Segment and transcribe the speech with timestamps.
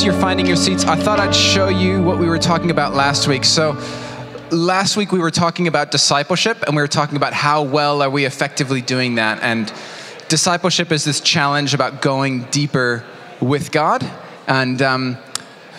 [0.00, 2.94] as you're finding your seats, I thought I'd show you what we were talking about
[2.94, 3.44] last week.
[3.44, 3.78] So,
[4.50, 8.08] last week we were talking about discipleship and we were talking about how well are
[8.08, 9.42] we effectively doing that.
[9.42, 9.70] And
[10.28, 13.04] discipleship is this challenge about going deeper
[13.42, 14.10] with God.
[14.46, 15.18] And um,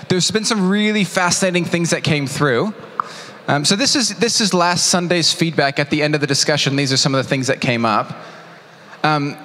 [0.07, 2.75] there's been some really fascinating things that came through.
[3.47, 6.75] Um, so this is this is last Sunday's feedback at the end of the discussion.
[6.75, 8.15] These are some of the things that came up.
[9.03, 9.35] Um,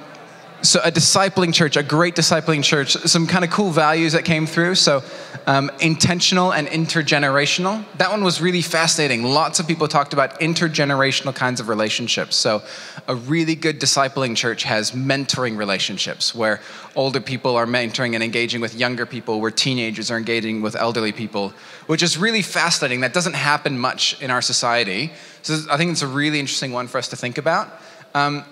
[0.67, 4.47] so a discipling church, a great discipling church, some kind of cool values that came
[4.47, 4.75] through.
[4.75, 5.03] So
[5.47, 7.85] um, intentional and intergenerational.
[7.99, 9.23] That one was really fascinating.
[9.23, 12.37] Lots of people talked about intergenerational kinds of relationships.
[12.37, 12.63] So
[13.07, 16.61] a really good discipling church has mentoring relationships where
[16.97, 21.13] older people are mentoring and engaging with younger people, where teenagers are engaging with elderly
[21.13, 21.53] people,
[21.87, 23.01] which is really fascinating.
[23.01, 25.13] That doesn't happen much in our society.
[25.43, 27.69] So I think it's a really interesting one for us to think about.
[28.15, 28.45] Um,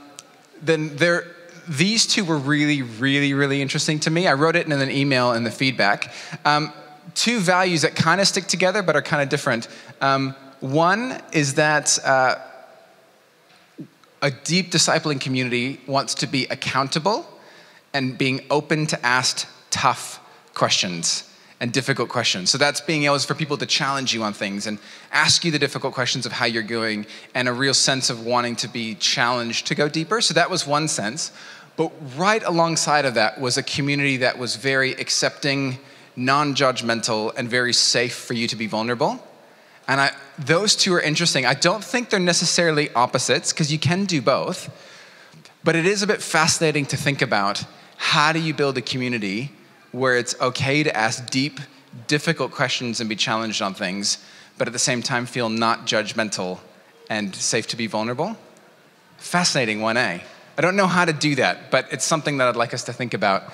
[0.62, 1.33] then there
[1.68, 4.26] these two were really, really, really interesting to me.
[4.26, 6.12] I wrote it in an email in the feedback.
[6.44, 6.72] Um,
[7.14, 9.68] two values that kind of stick together but are kind of different.
[10.00, 12.36] Um, one is that uh,
[14.22, 17.26] a deep discipling community wants to be accountable
[17.92, 20.20] and being open to ask tough
[20.54, 21.30] questions
[21.64, 22.50] and difficult questions.
[22.50, 24.78] So that's being able for people to challenge you on things and
[25.10, 28.54] ask you the difficult questions of how you're going and a real sense of wanting
[28.56, 30.20] to be challenged to go deeper.
[30.20, 31.32] So that was one sense.
[31.78, 35.78] But right alongside of that was a community that was very accepting,
[36.16, 39.26] non judgmental, and very safe for you to be vulnerable.
[39.88, 41.46] And I, those two are interesting.
[41.46, 44.68] I don't think they're necessarily opposites because you can do both.
[45.64, 47.64] But it is a bit fascinating to think about
[47.96, 49.50] how do you build a community
[49.94, 51.60] where it's okay to ask deep,
[52.08, 54.18] difficult questions and be challenged on things,
[54.58, 56.58] but at the same time feel not judgmental
[57.08, 58.36] and safe to be vulnerable?
[59.18, 60.20] Fascinating 1A.
[60.56, 62.92] I don't know how to do that, but it's something that I'd like us to
[62.92, 63.44] think about.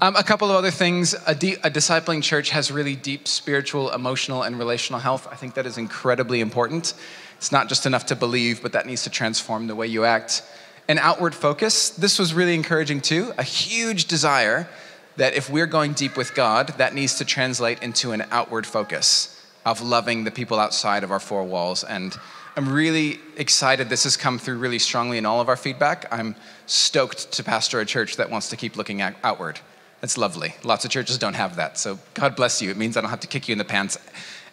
[0.00, 1.14] Um, a couple of other things.
[1.14, 5.28] A, a, discipling church has really deep spiritual, emotional, and relational health.
[5.30, 6.94] I think that is incredibly important.
[7.36, 10.42] It's not just enough to believe, but that needs to transform the way you act.
[10.88, 11.90] An outward focus.
[11.90, 13.32] This was really encouraging too.
[13.38, 14.68] A huge desire
[15.16, 19.30] that if we're going deep with God, that needs to translate into an outward focus
[19.64, 22.16] of loving the people outside of our four walls and
[22.56, 26.06] I'm really excited this has come through really strongly in all of our feedback.
[26.12, 26.36] I'm
[26.66, 29.58] stoked to pastor a church that wants to keep looking outward.
[30.00, 30.54] That's lovely.
[30.62, 31.78] Lots of churches don't have that.
[31.78, 32.70] So God bless you.
[32.70, 33.98] It means I don't have to kick you in the pants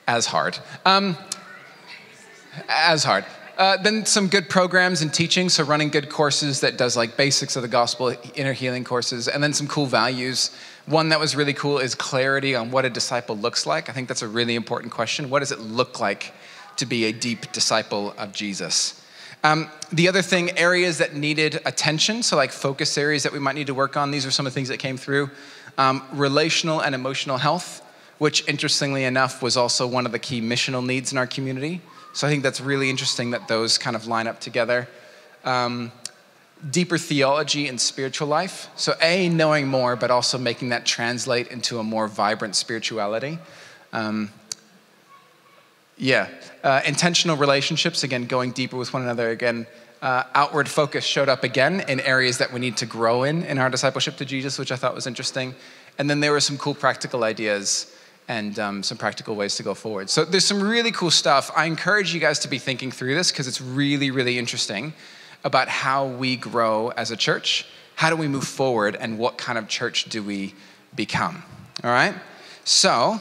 [0.07, 0.57] as hard.
[0.83, 1.15] Um,
[2.67, 3.23] as hard.
[3.57, 7.55] Uh, then some good programs and teaching, so running good courses that does like basics
[7.55, 10.51] of the gospel, inner healing courses, and then some cool values.
[10.85, 13.89] One that was really cool is clarity on what a disciple looks like.
[13.89, 15.29] I think that's a really important question.
[15.29, 16.33] What does it look like
[16.77, 19.05] to be a deep disciple of Jesus.
[19.43, 23.55] Um, the other thing, areas that needed attention, so like focus areas that we might
[23.55, 25.29] need to work on, these are some of the things that came through.
[25.77, 27.83] Um, relational and emotional health,
[28.17, 31.81] which interestingly enough was also one of the key missional needs in our community.
[32.13, 34.87] So I think that's really interesting that those kind of line up together.
[35.45, 35.91] Um,
[36.69, 38.69] deeper theology and spiritual life.
[38.75, 43.39] So, A, knowing more, but also making that translate into a more vibrant spirituality.
[43.93, 44.29] Um,
[45.97, 46.27] yeah.
[46.63, 49.29] Uh, intentional relationships, again, going deeper with one another.
[49.29, 49.65] Again,
[50.01, 53.57] uh, outward focus showed up again in areas that we need to grow in in
[53.57, 55.55] our discipleship to Jesus, which I thought was interesting.
[55.97, 57.95] And then there were some cool practical ideas
[58.31, 60.09] and um, some practical ways to go forward.
[60.09, 61.51] So there's some really cool stuff.
[61.55, 64.93] I encourage you guys to be thinking through this because it's really, really interesting
[65.43, 67.65] about how we grow as a church.
[67.95, 70.55] How do we move forward and what kind of church do we
[70.95, 71.43] become?
[71.83, 72.15] All right?
[72.63, 73.19] So,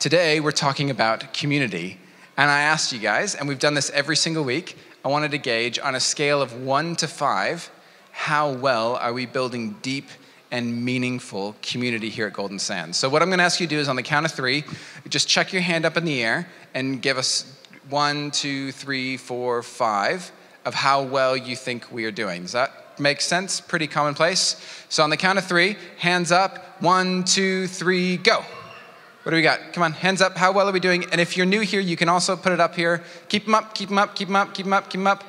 [0.00, 1.98] Today, we're talking about community.
[2.38, 5.36] And I asked you guys, and we've done this every single week, I wanted to
[5.36, 7.70] gauge on a scale of one to five,
[8.10, 10.06] how well are we building deep
[10.50, 12.98] and meaningful community here at Golden Sands?
[12.98, 14.64] So, what I'm going to ask you to do is on the count of three,
[15.08, 17.52] just chuck your hand up in the air and give us
[17.88, 20.30] one, two, three, four, five
[20.64, 22.42] of how well you think we are doing.
[22.42, 23.60] Does that make sense?
[23.60, 24.56] Pretty commonplace.
[24.88, 26.82] So, on the count of three, hands up.
[26.82, 28.44] One, two, three, go.
[29.22, 29.74] What do we got?
[29.74, 30.36] Come on, hands up.
[30.36, 31.04] How well are we doing?
[31.12, 33.02] And if you're new here, you can also put it up here.
[33.28, 35.24] Keep them up, keep them up, keep them up, keep them up, keep them up.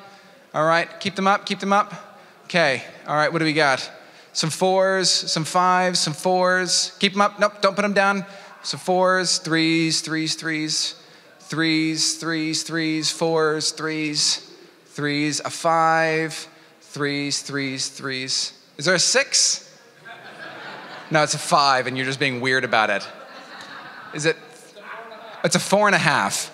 [0.54, 2.18] All right, keep them up, keep them up.
[2.44, 3.90] Okay, all right, what do we got?
[4.32, 6.96] Some fours, some fives, some fours.
[6.98, 7.38] Keep them up.
[7.38, 8.24] Nope, don't put them down.
[8.62, 10.94] Some fours, threes, threes, threes,
[11.40, 14.50] threes, threes, threes, fours, threes,
[14.86, 16.48] threes, a five,
[16.80, 18.52] threes, threes, threes.
[18.78, 19.68] Is there a six?
[21.10, 23.06] No, it's a five, and you're just being weird about it.
[24.14, 24.36] Is it?
[25.44, 26.50] It's a four and a half.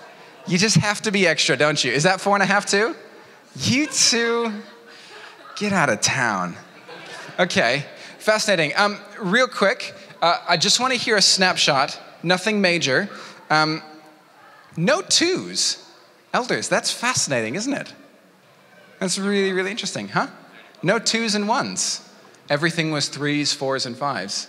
[0.49, 1.93] You just have to be extra, don't you?
[1.93, 2.97] Is that four and a half too?
[3.57, 4.53] You two,
[5.57, 6.57] get out of town.
[7.39, 7.85] Okay,
[8.19, 8.73] fascinating.
[8.77, 13.09] Um, real quick, Uh, I just want to hear a snapshot, nothing major.
[13.51, 13.85] Um,
[14.77, 15.79] no twos.
[16.35, 17.95] Elders, that's fascinating, isn't it?
[18.99, 20.27] That's really, really interesting, huh?
[20.83, 22.01] No twos and ones.
[22.51, 24.49] Everything was threes, fours, and fives.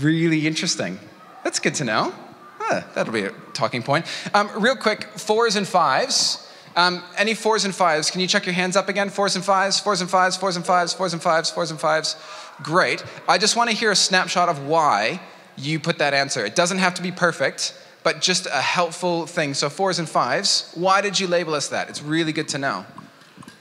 [0.00, 0.98] Really interesting.
[1.44, 2.12] That's good to know.
[2.60, 4.04] Ah, that'll be a talking point.
[4.34, 6.44] Um, real quick, fours and fives.
[6.74, 8.10] Um, any fours and fives?
[8.10, 9.10] Can you check your hands up again?
[9.10, 12.16] Fours and fives, fours and fives, fours and fives, fours and fives, fours and fives.
[12.62, 13.04] Great.
[13.28, 15.20] I just want to hear a snapshot of why
[15.56, 16.44] you put that answer.
[16.46, 19.52] It doesn't have to be perfect, but just a helpful thing.
[19.54, 21.90] So, fours and fives, why did you label us that?
[21.90, 22.86] It's really good to know.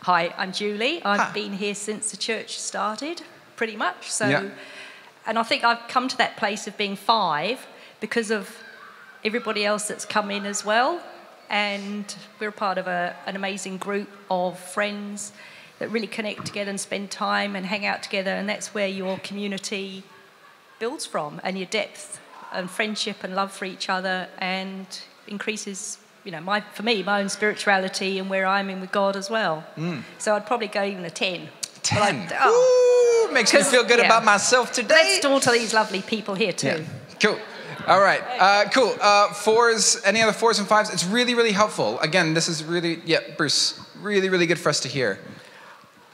[0.03, 1.03] Hi, I'm Julie.
[1.03, 1.31] I've Hi.
[1.33, 3.21] been here since the church started,
[3.55, 4.09] pretty much.
[4.09, 4.43] So, Yeah.
[5.27, 7.67] and I think I've come to that place of being five
[7.99, 8.57] because of
[9.23, 11.01] everybody else that's come in as well.
[11.51, 15.33] And we're part of a, an amazing group of friends
[15.79, 18.31] that really connect together and spend time and hang out together.
[18.31, 20.03] And that's where your community
[20.79, 22.19] builds from and your depth
[22.53, 24.85] and friendship and love for each other and
[25.27, 29.15] increases you know my for me my own spirituality and where i'm in with god
[29.15, 30.01] as well mm.
[30.17, 31.47] so i'd probably go even a 10
[31.93, 32.33] But I- 10.
[32.41, 34.05] oh, Ooh, makes me feel good yeah.
[34.05, 34.93] about myself today.
[34.95, 36.83] let's talk to these lovely people here too Yeah.
[37.21, 37.39] Cool.
[37.87, 38.21] All right.
[38.39, 38.95] Uh, cool.
[39.01, 40.01] Uh, fours.
[40.05, 40.89] Any other fours and fives?
[40.93, 41.99] It's really, really helpful.
[41.99, 43.79] Again, this is really, yeah, Bruce.
[44.01, 45.19] Really, really good for us to hear.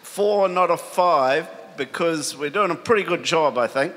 [0.01, 1.47] four, not a five,
[1.77, 3.93] because we're doing a pretty good job, I think.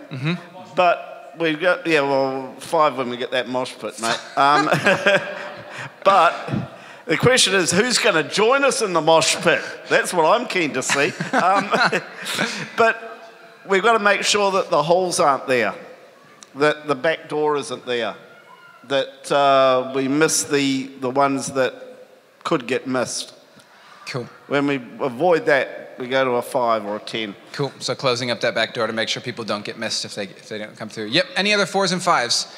[0.76, 4.20] But we've got, yeah, well, five when we get that mosh pit, mate.
[4.36, 4.66] Um,
[6.04, 6.70] but
[7.06, 9.62] the question is, who's going to join us in the mosh pit?
[9.88, 11.10] That's what I'm keen to see.
[11.32, 11.70] Um,
[12.76, 13.32] but
[13.66, 15.74] we've got to make sure that the holes aren't there,
[16.56, 18.14] that the back door isn't there,
[18.88, 21.74] that uh, we miss the, the ones that
[22.44, 23.34] could get missed.
[24.06, 24.28] Cool.
[24.48, 27.36] When we avoid that, we go to a five or a ten.
[27.52, 27.72] Cool.
[27.78, 30.24] So closing up that back door to make sure people don't get missed if they
[30.24, 31.06] if they don't come through.
[31.06, 31.26] Yep.
[31.36, 32.52] Any other fours and fives?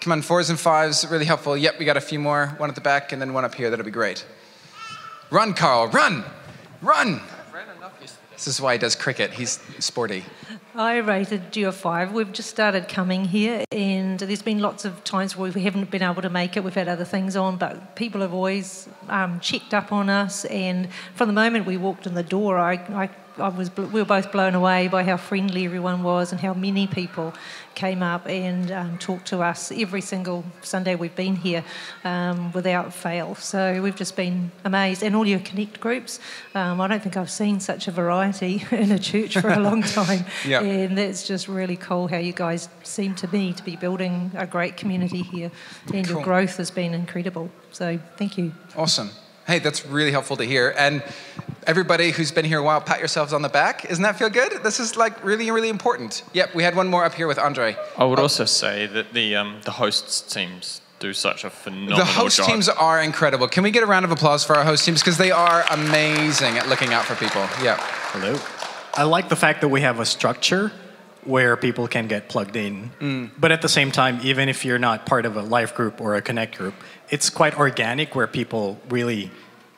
[0.00, 1.06] Come on, fours and fives.
[1.08, 1.56] Really helpful.
[1.56, 1.78] Yep.
[1.78, 2.48] We got a few more.
[2.58, 3.70] One at the back and then one up here.
[3.70, 4.26] That'll be great.
[5.30, 5.88] Run, Carl.
[5.88, 6.24] Run.
[6.82, 7.20] Run.
[8.38, 9.32] This is why he does cricket.
[9.32, 10.22] He's sporty.
[10.76, 12.12] I rated you a five.
[12.12, 16.04] We've just started coming here, and there's been lots of times where we haven't been
[16.04, 16.62] able to make it.
[16.62, 20.44] We've had other things on, but people have always um, checked up on us.
[20.44, 24.04] And from the moment we walked in the door, I, I, I was we were
[24.04, 27.32] both blown away by how friendly everyone was and how many people
[27.74, 31.62] came up and um, talked to us every single Sunday we've been here
[32.02, 33.36] um, without fail.
[33.36, 35.02] So we've just been amazed.
[35.04, 36.18] And all your connect groups,
[36.54, 39.82] um, I don't think I've seen such a variety in a church for a long
[39.82, 40.24] time.
[40.44, 40.60] Yeah.
[40.62, 44.46] And that's just really cool how you guys seem to me to be building a
[44.46, 45.50] great community here.
[45.94, 46.16] And Cool.
[46.16, 47.50] your growth has been incredible.
[47.70, 48.52] So thank you.
[48.76, 49.10] Awesome.
[49.46, 50.74] Hey, that's really helpful to hear.
[50.76, 51.02] And
[51.68, 53.86] everybody who's been here a while, pat yourselves on the back.
[53.86, 54.64] Doesn't that feel good?
[54.64, 56.24] This is like really, really important.
[56.32, 57.76] Yep, we had one more up here with Andre.
[57.96, 62.06] I would also say that the um, the hosts teams do such a phenomenal job.
[62.06, 62.46] The host job.
[62.46, 63.46] teams are incredible.
[63.46, 65.00] Can we get a round of applause for our host teams?
[65.00, 67.42] Because they are amazing at looking out for people.
[67.62, 67.76] Yeah.
[68.12, 68.40] Hello.
[68.94, 70.72] I like the fact that we have a structure
[71.22, 73.30] where people can get plugged in.
[73.38, 76.16] But at the same time, even if you're not part of a life group or
[76.16, 76.74] a connect group,
[77.10, 79.30] it's quite organic where people really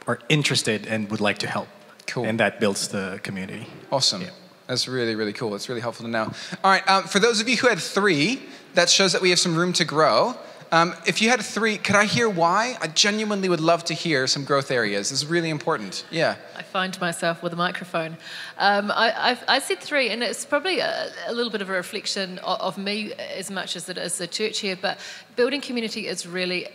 [0.06, 1.68] are interested and would like to help.
[2.10, 2.24] Cool.
[2.24, 3.66] And that builds the community.
[3.90, 4.24] Awesome.
[4.66, 5.54] That's really, really cool.
[5.54, 6.30] It's really helpful to know.
[6.64, 8.42] All right, um, for those of you who had three,
[8.74, 10.36] that shows that we have some room to grow.
[10.72, 12.76] Um, if you had three, could I hear why?
[12.80, 15.10] I genuinely would love to hear some growth areas.
[15.10, 16.04] This is really important.
[16.12, 16.36] Yeah.
[16.56, 18.16] I find myself with a microphone.
[18.58, 21.72] Um, I, I've, I said three, and it's probably a, a little bit of a
[21.72, 24.78] reflection of, of me as much as it is the church here.
[24.80, 24.98] But
[25.34, 26.68] building community is really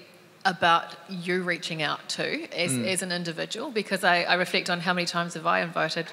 [0.45, 4.93] about you reaching out to as, as an individual, because I, I reflect on how
[4.93, 6.05] many times have I invited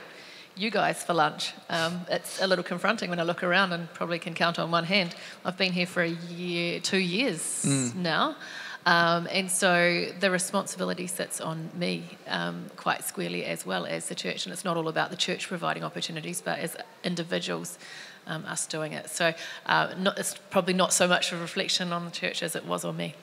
[0.57, 1.53] you guys for lunch.
[1.69, 4.85] Um, it's a little confronting when I look around and probably can count on one
[4.85, 5.15] hand.
[5.45, 8.37] I've been here for a year, two years now.
[8.85, 14.15] Um, and so the responsibility sits on me um, quite squarely as well as the
[14.15, 14.45] church.
[14.45, 17.79] And it's not all about the church providing opportunities, but as individuals,
[18.27, 19.09] um, us doing it.
[19.09, 19.35] So
[19.67, 22.85] uh, not, it's probably not so much a reflection on the church as it was
[22.85, 23.15] on me.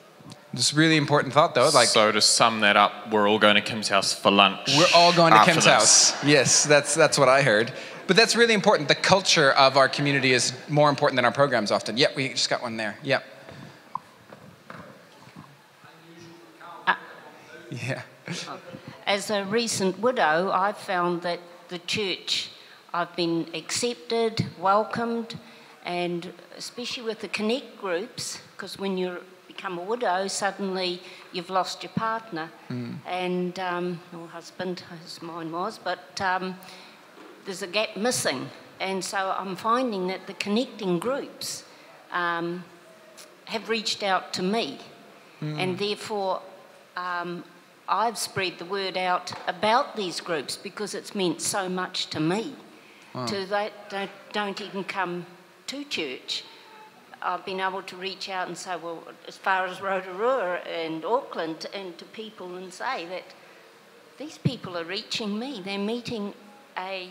[0.52, 1.70] It's a really important thought, though.
[1.72, 4.58] Like, so to sum that up, we're all going to Kim's house for lunch.
[4.76, 6.10] We're all going to Kim's this.
[6.10, 6.24] house.
[6.24, 7.72] Yes, that's that's what I heard.
[8.08, 8.88] But that's really important.
[8.88, 11.96] The culture of our community is more important than our programs often.
[11.96, 12.98] Yep, we just got one there.
[13.04, 13.24] Yep.
[17.70, 18.02] Yeah.
[19.06, 21.38] As a recent widow, I've found that
[21.68, 22.50] the church,
[22.92, 25.38] I've been accepted, welcomed,
[25.84, 29.18] and especially with the connect groups, because when you
[29.60, 31.02] become a widow, suddenly
[31.32, 32.48] you've lost your partner
[33.06, 36.56] and um, or husband, as mine was, but um,
[37.44, 38.48] there's a gap missing,
[38.80, 41.64] and so I'm finding that the connecting groups
[42.10, 42.64] um,
[43.44, 44.78] have reached out to me,
[45.42, 46.40] and therefore
[46.96, 47.44] um,
[47.86, 52.54] I've spread the word out about these groups because it's meant so much to me.
[53.26, 55.26] To that don't, don't even come
[55.66, 56.44] to church.
[57.22, 61.66] I've been able to reach out and say, well, as far as Rotorua and Auckland,
[61.74, 63.24] and to people and say that
[64.18, 65.62] these people are reaching me.
[65.64, 66.34] They're meeting
[66.76, 67.08] a,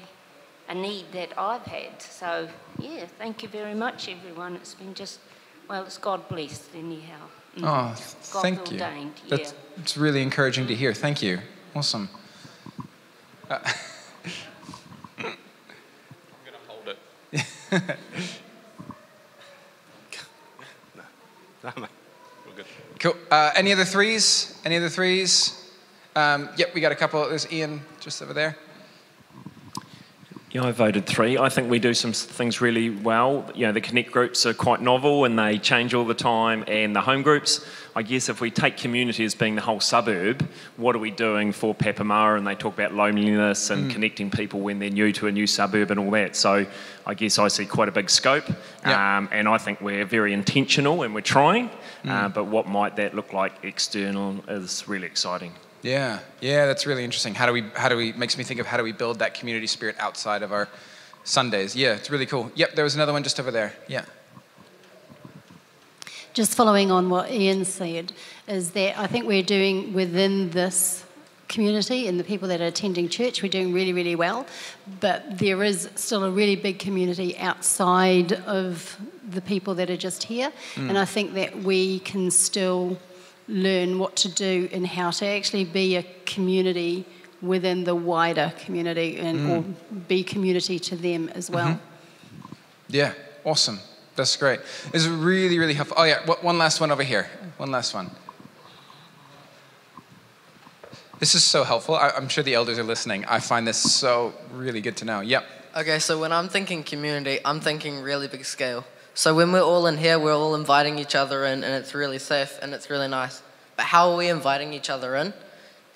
[0.68, 2.02] a need that I've had.
[2.02, 2.48] So,
[2.80, 4.56] yeah, thank you very much, everyone.
[4.56, 5.20] It's been just,
[5.68, 7.22] well, it's God blessed, anyhow.
[7.58, 7.64] Mm.
[7.64, 7.96] Oh,
[8.34, 8.80] God thank you.
[8.80, 9.82] ordained, That's yeah.
[9.82, 10.94] it's really encouraging to hear.
[10.94, 11.40] Thank you.
[11.76, 12.10] Awesome.
[13.50, 13.60] I'm
[15.18, 15.34] going
[16.54, 16.98] to hold it.
[17.72, 17.98] No, mate.
[19.98, 21.06] We're good.
[23.00, 23.16] Cool.
[23.32, 24.60] Uh, any other threes?
[24.66, 25.72] Any other threes?
[26.16, 27.28] Um, yep, we got a couple.
[27.28, 28.58] There's Ian just over there.
[30.52, 31.38] Yeah, I voted three.
[31.38, 33.48] I think we do some things really well.
[33.54, 36.96] You know, the connect groups are quite novel and they change all the time, and
[36.96, 37.64] the home groups.
[37.96, 41.52] I guess if we take community as being the whole suburb, what are we doing
[41.52, 42.36] for Papamoa?
[42.36, 45.92] And they talk about loneliness and connecting people when they're new to a new suburb
[45.92, 46.36] and all that.
[46.36, 46.66] So
[47.06, 48.46] I guess I see quite a big scope,
[48.84, 49.18] Yeah.
[49.18, 51.70] um, and I think we're very intentional and we're trying.
[52.08, 55.54] Uh, but what might that look like external is really exciting.
[55.82, 57.36] Yeah, yeah, that's really interesting.
[57.36, 57.62] How do we?
[57.74, 58.12] How do we?
[58.14, 60.68] Makes me think of how do we build that community spirit outside of our
[61.24, 61.76] Sundays?
[61.76, 62.52] Yeah, it's really cool.
[62.56, 63.74] Yep, there was another one just over there.
[63.88, 64.06] Yeah.
[66.34, 68.14] Just following on what Ian said,
[68.48, 71.04] is that I think we're doing within this
[71.48, 74.46] community and the people that are attending church, we're doing really, really well.
[75.00, 80.24] But there is still a really big community outside of the people that are just
[80.24, 80.52] here.
[80.76, 80.90] Mm.
[80.90, 82.98] And I think that we can still
[83.50, 87.06] learn what to do and how to actually be a community
[87.42, 89.50] within the wider community and mm.
[89.50, 89.62] or
[90.08, 91.56] be community to them as mm-hmm.
[91.56, 91.82] well.
[92.88, 93.14] Yeah,
[93.44, 93.80] awesome.
[94.16, 94.60] That's great.
[94.94, 95.98] It's really, really helpful.
[96.00, 97.28] Oh yeah, wha- one last one over here.
[97.58, 98.12] One last one.
[101.20, 101.96] This is so helpful.
[101.96, 103.26] I, I'm sure the elders are listening.
[103.26, 105.20] I find this so really good to know.
[105.22, 105.46] Yep.
[105.78, 108.86] Okay, so when I'm thinking community, I'm thinking really big scale.
[109.20, 112.20] So when we're all in here, we're all inviting each other in, and it's really
[112.20, 113.42] safe and it's really nice.
[113.76, 115.34] But how are we inviting each other in?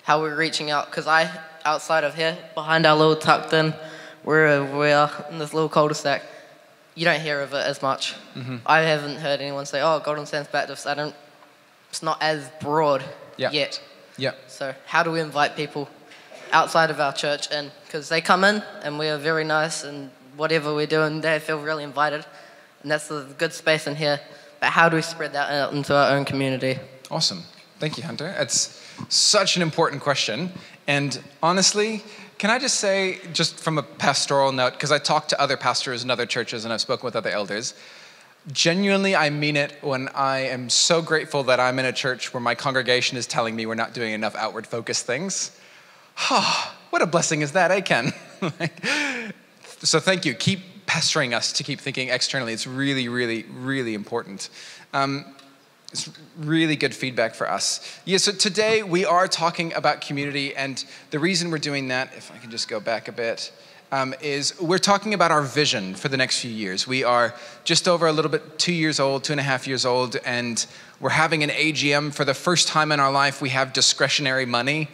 [0.02, 0.90] How are we reaching out?
[0.90, 1.30] Because I,
[1.64, 3.72] outside of here, behind our little tucked in,
[4.24, 6.20] where we are in this little cul-de-sac,
[6.94, 8.14] you don't hear of it as much.
[8.34, 8.56] Mm-hmm.
[8.66, 11.14] I haven't heard anyone say, "Oh, Golden Sands Baptist." I don't.
[11.88, 13.02] It's not as broad
[13.38, 13.52] Yeah.
[13.52, 13.80] yet.
[14.18, 14.36] Yep.
[14.48, 15.88] So how do we invite people
[16.52, 17.70] outside of our church in?
[17.86, 21.58] Because they come in and we are very nice and whatever we're doing, they feel
[21.58, 22.26] really invited,
[22.84, 24.20] and that's a good space in here.
[24.60, 26.78] But how do we spread that out into our own community?
[27.10, 27.42] Awesome.
[27.80, 28.32] Thank you, Hunter.
[28.38, 30.52] It's such an important question.
[30.86, 32.04] And honestly,
[32.38, 36.04] can I just say, just from a pastoral note, because I talked to other pastors
[36.04, 37.74] in other churches and I've spoken with other elders,
[38.52, 42.40] genuinely, I mean it when I am so grateful that I'm in a church where
[42.40, 45.58] my congregation is telling me we're not doing enough outward focused things.
[46.90, 48.12] what a blessing is that, eh, Ken?
[49.84, 50.32] So thank you.
[50.32, 50.60] Keep
[50.94, 52.52] pestering us to keep thinking externally.
[52.52, 54.48] It's really, really, really important.
[54.92, 55.24] Um,
[55.90, 56.08] it's
[56.38, 57.98] really good feedback for us.
[58.04, 62.30] Yeah, so today we are talking about community, and the reason we're doing that, if
[62.30, 63.50] I can just go back a bit,
[63.90, 66.86] um, is we're talking about our vision for the next few years.
[66.86, 67.34] We are
[67.64, 70.64] just over a little bit two years old, two and a half years old, and
[71.00, 73.42] we're having an AGM for the first time in our life.
[73.42, 74.90] We have discretionary money.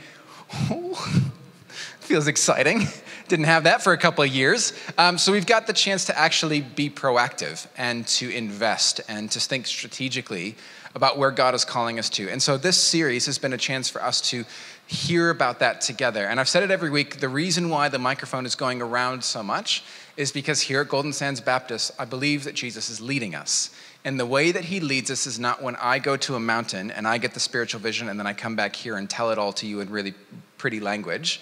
[2.01, 2.89] Feels exciting.
[3.31, 4.73] Didn't have that for a couple of years.
[4.99, 9.39] Um, so we've got the chance to actually be proactive and to invest and to
[9.39, 10.57] think strategically
[10.97, 12.29] about where God is calling us to.
[12.29, 14.45] And so this series has been a chance for us to
[14.89, 16.27] hear about that together.
[16.27, 19.45] And I've said it every week the reason why the microphone is going around so
[19.45, 19.85] much
[20.17, 23.71] is because here at Golden Sands Baptist, I believe that Jesus is leading us.
[24.05, 26.91] And the way that he leads us is not when I go to a mountain
[26.91, 29.39] and I get the spiritual vision and then I come back here and tell it
[29.39, 30.15] all to you in really
[30.59, 31.41] pretty language.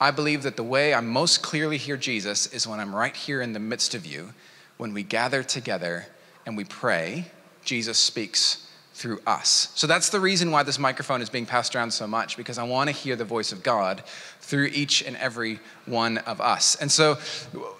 [0.00, 3.40] I believe that the way I most clearly hear Jesus is when I'm right here
[3.40, 4.34] in the midst of you,
[4.76, 6.06] when we gather together
[6.44, 7.26] and we pray,
[7.64, 8.65] Jesus speaks
[8.96, 9.70] through us.
[9.74, 12.62] So that's the reason why this microphone is being passed around so much, because I
[12.62, 14.02] want to hear the voice of God
[14.40, 16.76] through each and every one of us.
[16.76, 17.18] And so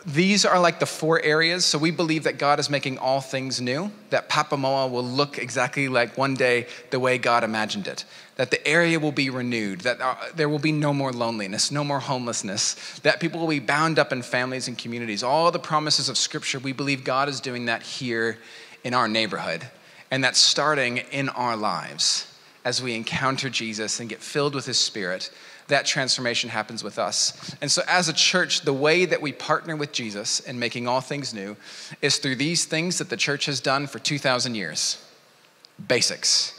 [0.05, 1.65] these are like the four areas.
[1.65, 5.89] So we believe that God is making all things new, that Papamoa will look exactly
[5.89, 8.05] like one day the way God imagined it,
[8.35, 11.83] that the area will be renewed, that uh, there will be no more loneliness, no
[11.83, 15.23] more homelessness, that people will be bound up in families and communities.
[15.23, 18.37] All the promises of Scripture, we believe God is doing that here
[18.85, 19.67] in our neighborhood.
[20.11, 22.33] And that's starting in our lives
[22.65, 25.31] as we encounter Jesus and get filled with His Spirit.
[25.69, 27.57] that transformation happens with us.
[27.61, 31.01] And so, as a church, the way that we partner with Jesus in making all
[31.01, 31.57] things new
[32.01, 35.05] is through these things that the church has done for 2,000 years.
[35.89, 36.59] Basics,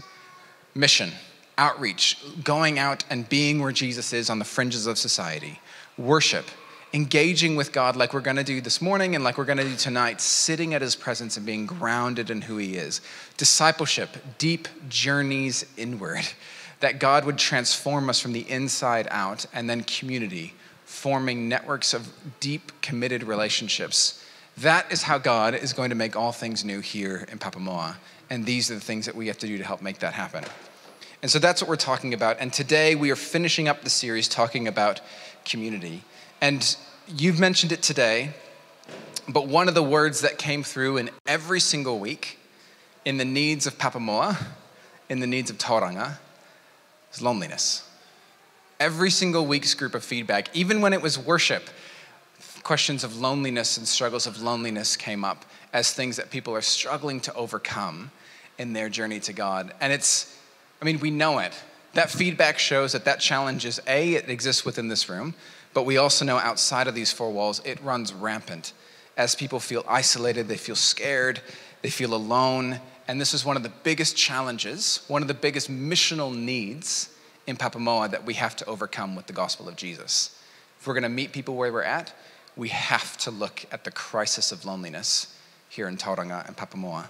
[0.76, 1.12] mission,
[1.58, 5.62] outreach, going out and being where Jesus is on the fringes of society,
[5.98, 6.46] worship,
[6.94, 9.64] engaging with God like we're going to do this morning and like we're going to
[9.64, 13.02] do tonight, sitting at his presence and being grounded in who he is.
[13.36, 16.28] Discipleship, deep journeys inward,
[16.80, 20.54] that God would transform us from the inside out, and then community,
[20.86, 22.08] forming networks of
[22.40, 24.24] deep, committed relationships.
[24.58, 27.96] That is how God is going to make all things new here in Papamoa.
[28.30, 30.44] And these are the things that we have to do to help make that happen.
[31.22, 32.38] And so that's what we're talking about.
[32.40, 35.02] And today we are finishing up the series talking about
[35.46, 36.04] community.
[36.42, 36.76] And
[37.08, 38.34] you've mentioned it today,
[39.28, 42.38] but one of the words that came through in every single week
[43.06, 44.38] in the needs of Papamoa,
[45.10, 46.18] in the needs of Tauranga,
[47.12, 47.90] is loneliness.
[48.80, 51.70] Every single week's group of feedback, even when it was worship,
[52.64, 57.20] questions of loneliness and struggles of loneliness came up as things that people are struggling
[57.22, 58.12] to overcome
[58.58, 59.74] in their journey to God.
[59.82, 60.38] And it's,
[60.82, 61.54] I mean, we know it.
[61.94, 65.34] That feedback shows that that challenge is A, it exists within this room,
[65.74, 68.74] but we also know outside of these four walls, it runs rampant.
[69.16, 71.42] As people feel isolated, they feel scared,
[71.82, 72.80] they feel alone.
[73.08, 77.10] And this is one of the biggest challenges, one of the biggest missional needs
[77.48, 80.38] in Papamoa that we have to overcome with the gospel of Jesus.
[80.80, 82.14] If we're going to meet people where we're at,
[82.56, 85.36] we have to look at the crisis of loneliness
[85.70, 87.06] here in Tauranga and Papamoa.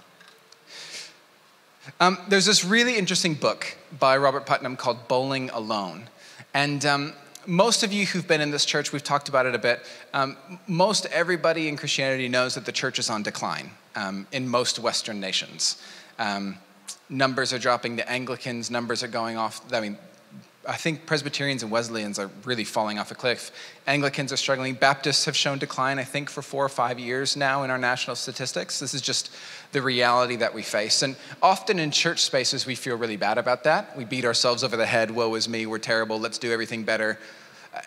[2.00, 6.08] Um, there's this really interesting book by Robert Putnam called Bowling Alone.
[6.52, 7.12] And um,
[7.48, 9.80] most of you who've been in this church, we've talked about it a bit.
[10.12, 10.36] Um,
[10.66, 15.18] most everybody in Christianity knows that the church is on decline um, in most Western
[15.18, 15.82] nations.
[16.18, 16.58] Um,
[17.08, 17.96] numbers are dropping.
[17.96, 19.62] The Anglicans' numbers are going off.
[19.72, 19.96] I mean,
[20.68, 23.50] I think Presbyterians and Wesleyans are really falling off a cliff.
[23.86, 24.74] Anglicans are struggling.
[24.74, 28.16] Baptists have shown decline, I think, for four or five years now in our national
[28.16, 28.78] statistics.
[28.78, 29.34] This is just
[29.72, 31.00] the reality that we face.
[31.00, 33.96] And often in church spaces, we feel really bad about that.
[33.96, 37.18] We beat ourselves over the head woe is me, we're terrible, let's do everything better.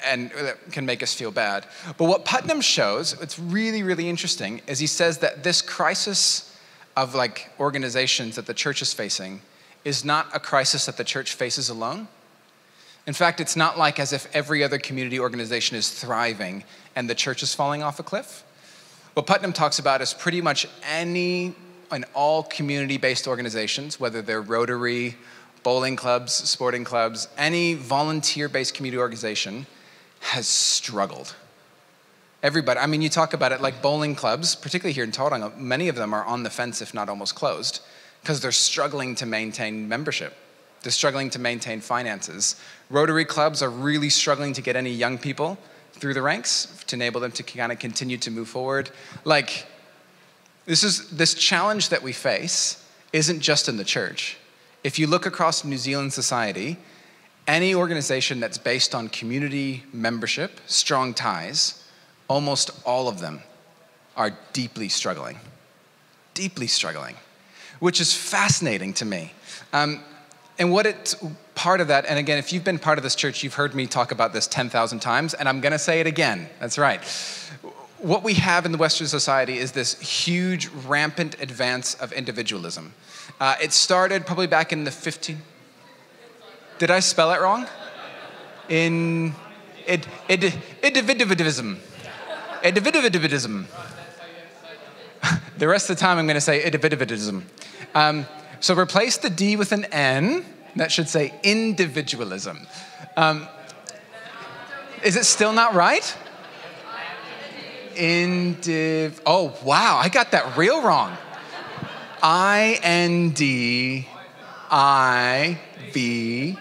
[0.05, 1.65] And that can make us feel bad.
[1.97, 6.57] But what Putnam shows, it's really, really interesting, is he says that this crisis
[6.97, 9.41] of like organizations that the church is facing
[9.85, 12.07] is not a crisis that the church faces alone
[13.07, 16.63] in fact, it's not like as if every other community organization is thriving
[16.95, 18.43] and the church is falling off a cliff.
[19.13, 21.55] What Putnam talks about is pretty much any
[21.91, 25.15] and all community based organizations, whether they're Rotary,
[25.63, 29.65] bowling clubs, sporting clubs, any volunteer based community organization
[30.21, 31.35] has struggled.
[32.43, 35.89] Everybody, I mean, you talk about it like bowling clubs, particularly here in Tauranga, many
[35.89, 37.81] of them are on the fence, if not almost closed,
[38.21, 40.35] because they're struggling to maintain membership.
[40.81, 42.55] They're struggling to maintain finances.
[42.89, 45.57] Rotary clubs are really struggling to get any young people
[45.93, 48.89] through the ranks to enable them to kind of continue to move forward.
[49.23, 49.67] Like,
[50.65, 54.37] this is this challenge that we face isn't just in the church.
[54.83, 56.77] If you look across New Zealand society,
[57.47, 61.83] any organization that's based on community membership, strong ties,
[62.27, 63.41] almost all of them
[64.15, 65.39] are deeply struggling.
[66.33, 67.15] Deeply struggling,
[67.79, 69.33] which is fascinating to me.
[69.73, 70.01] Um,
[70.59, 71.15] and what it's
[71.55, 73.87] part of that, and again, if you've been part of this church, you've heard me
[73.87, 76.47] talk about this 10,000 times, and I'm going to say it again.
[76.59, 77.03] That's right.
[77.97, 82.93] What we have in the Western society is this huge, rampant advance of individualism.
[83.39, 85.41] Uh, it started probably back in the 15.
[86.81, 87.67] Did I spell it wrong?
[88.67, 89.35] In
[89.85, 91.79] id, id, individualism.
[92.63, 93.67] Individualism.
[95.59, 97.45] the rest of the time, I'm going to say individualism.
[97.93, 98.25] Um,
[98.61, 100.43] so replace the D with an N.
[100.75, 102.65] That should say individualism.
[103.15, 103.47] Um,
[105.03, 106.17] is it still not right?
[107.93, 109.21] Indiv.
[109.23, 111.15] Oh, wow, I got that real wrong.
[112.23, 114.07] I N D
[114.71, 115.59] I
[115.91, 116.57] V.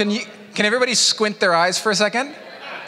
[0.00, 0.22] Can you
[0.54, 2.34] can everybody squint their eyes for a second?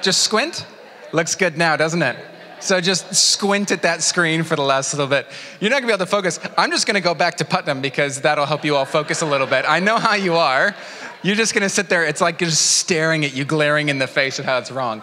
[0.01, 0.65] Just squint?
[1.13, 2.17] Looks good now, doesn't it?
[2.59, 5.27] So just squint at that screen for the last little bit.
[5.61, 6.41] You're not gonna be able to focus.
[6.57, 9.47] I'm just gonna go back to Putnam because that'll help you all focus a little
[9.47, 9.67] bit.
[9.69, 10.75] I know how you are.
[11.23, 14.07] You're just gonna sit there, it's like you're just staring at you, glaring in the
[14.07, 15.03] face of how it's wrong.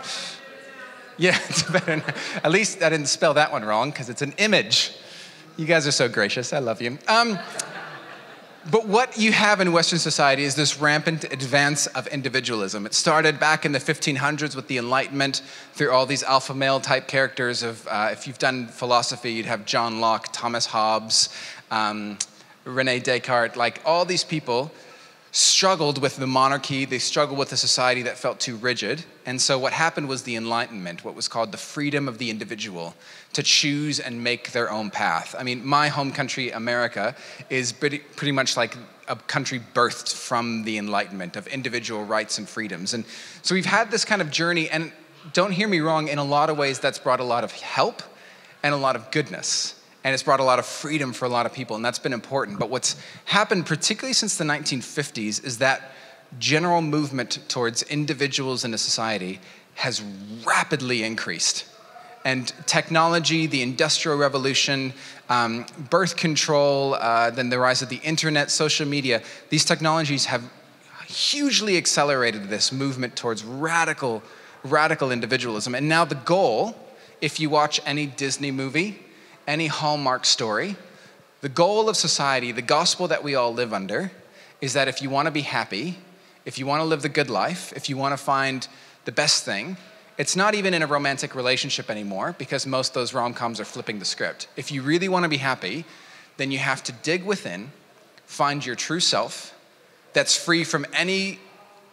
[1.19, 2.03] Yeah, it's better.
[2.43, 4.95] At least I didn't spell that one wrong because it's an image.
[5.57, 6.53] You guys are so gracious.
[6.53, 6.97] I love you.
[7.07, 7.37] Um,
[8.71, 12.85] but what you have in Western society is this rampant advance of individualism.
[12.85, 15.41] It started back in the 1500s with the Enlightenment
[15.73, 17.63] through all these alpha male type characters.
[17.63, 21.29] Of uh, if you've done philosophy, you'd have John Locke, Thomas Hobbes,
[21.71, 22.17] um,
[22.65, 24.71] Rene Descartes, like all these people
[25.31, 29.03] struggled with the monarchy, they struggled with a society that felt too rigid.
[29.25, 32.95] And so what happened was the Enlightenment, what was called the freedom of the individual
[33.33, 35.35] to choose and make their own path.
[35.37, 37.15] I mean, my home country, America,
[37.49, 38.75] is pretty, pretty much like
[39.07, 42.93] a country birthed from the Enlightenment of individual rights and freedoms.
[42.93, 43.05] And
[43.41, 44.91] so we've had this kind of journey, and
[45.33, 48.01] don't hear me wrong, in a lot of ways that's brought a lot of help
[48.63, 51.45] and a lot of goodness and it's brought a lot of freedom for a lot
[51.45, 52.57] of people, and that's been important.
[52.59, 55.91] But what's happened, particularly since the 1950s, is that
[56.37, 59.39] general movement towards individuals in a society
[59.75, 60.01] has
[60.45, 61.65] rapidly increased.
[62.29, 64.93] And technology, the Industrial Revolution,
[65.29, 70.43] um, birth control, uh, then the rise of the internet, social media, these technologies have
[71.07, 74.21] hugely accelerated this movement towards radical,
[74.63, 75.73] radical individualism.
[75.73, 76.75] And now the goal,
[77.19, 78.99] if you watch any Disney movie,
[79.47, 80.75] any Hallmark story,
[81.41, 84.11] the goal of society, the gospel that we all live under,
[84.61, 85.97] is that if you want to be happy,
[86.45, 88.67] if you want to live the good life, if you want to find
[89.05, 89.77] the best thing,
[90.19, 93.99] it's not even in a romantic relationship anymore because most those rom coms are flipping
[93.99, 94.49] the script.
[94.57, 95.85] If you really want to be happy,
[96.35, 97.71] then you have to dig within,
[98.25, 99.55] find your true self
[100.11, 101.39] that's free from any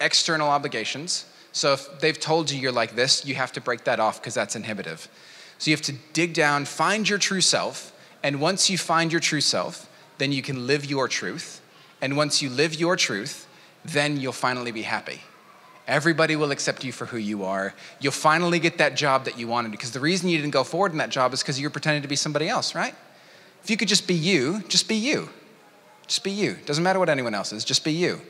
[0.00, 1.24] external obligations.
[1.52, 4.34] So if they've told you you're like this, you have to break that off because
[4.34, 5.08] that's inhibitive.
[5.58, 7.92] So you have to dig down, find your true self,
[8.24, 11.60] and once you find your true self, then you can live your truth.
[12.00, 13.46] And once you live your truth,
[13.84, 15.20] then you'll finally be happy.
[15.86, 17.72] Everybody will accept you for who you are.
[18.00, 20.92] You'll finally get that job that you wanted because the reason you didn't go forward
[20.92, 22.94] in that job is because you were pretending to be somebody else, right?
[23.62, 25.28] If you could just be you, just be you.
[26.06, 26.56] Just be you.
[26.66, 28.20] Doesn't matter what anyone else is, just be you.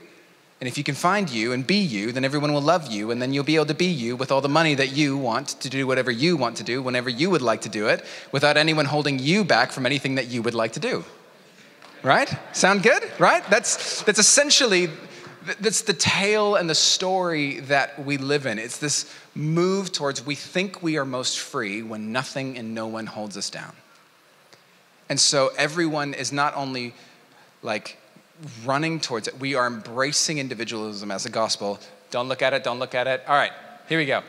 [0.61, 3.21] And if you can find you and be you, then everyone will love you, and
[3.21, 5.69] then you'll be able to be you with all the money that you want to
[5.69, 8.87] do whatever you want to do whenever you would like to do it, without anyone
[8.87, 11.05] holding you back from anything that you would like to do.
[12.03, 12.35] Right?
[12.53, 13.03] Sound good?
[13.19, 13.45] Right?
[13.51, 14.89] That's, that's essentially
[15.61, 18.59] that's the tale and the story that we live in.
[18.59, 23.07] It's this move towards we think we are most free when nothing and no one
[23.07, 23.73] holds us down.
[25.09, 26.95] And so everyone is not only
[27.63, 27.99] like
[28.65, 29.39] running towards it.
[29.39, 31.79] We are embracing individualism as a gospel.
[32.11, 33.23] Don't look at it, don't look at it.
[33.27, 33.53] All right,
[33.89, 34.23] here we go.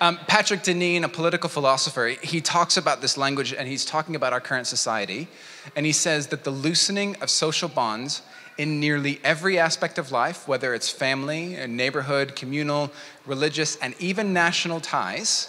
[0.00, 4.32] Um, Patrick Deneen, a political philosopher, he talks about this language and he's talking about
[4.32, 5.28] our current society.
[5.76, 8.22] And he says that the loosening of social bonds
[8.58, 12.90] in nearly every aspect of life, whether it's family, uh, neighborhood, communal,
[13.26, 15.48] religious, and even national ties,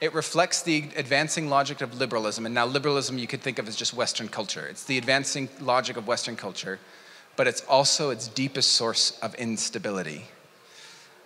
[0.00, 2.46] it reflects the advancing logic of liberalism.
[2.46, 4.66] And now, liberalism you could think of as just Western culture.
[4.66, 6.78] It's the advancing logic of Western culture,
[7.36, 10.26] but it's also its deepest source of instability.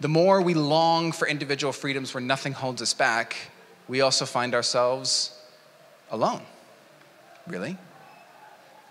[0.00, 3.36] The more we long for individual freedoms where nothing holds us back,
[3.88, 5.38] we also find ourselves
[6.10, 6.42] alone.
[7.46, 7.76] Really?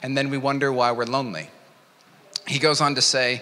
[0.04, 1.50] And then we wonder why we're lonely.
[2.48, 3.42] He goes on to say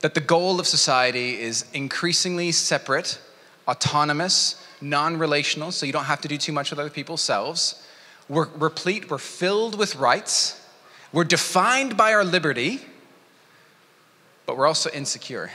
[0.00, 3.18] that the goal of society is increasingly separate,
[3.66, 7.84] autonomous, non relational, so you don't have to do too much with other people's selves.
[8.28, 10.60] We're replete, we're filled with rights.
[11.12, 12.80] We're defined by our liberty,
[14.44, 15.50] but we're also insecure.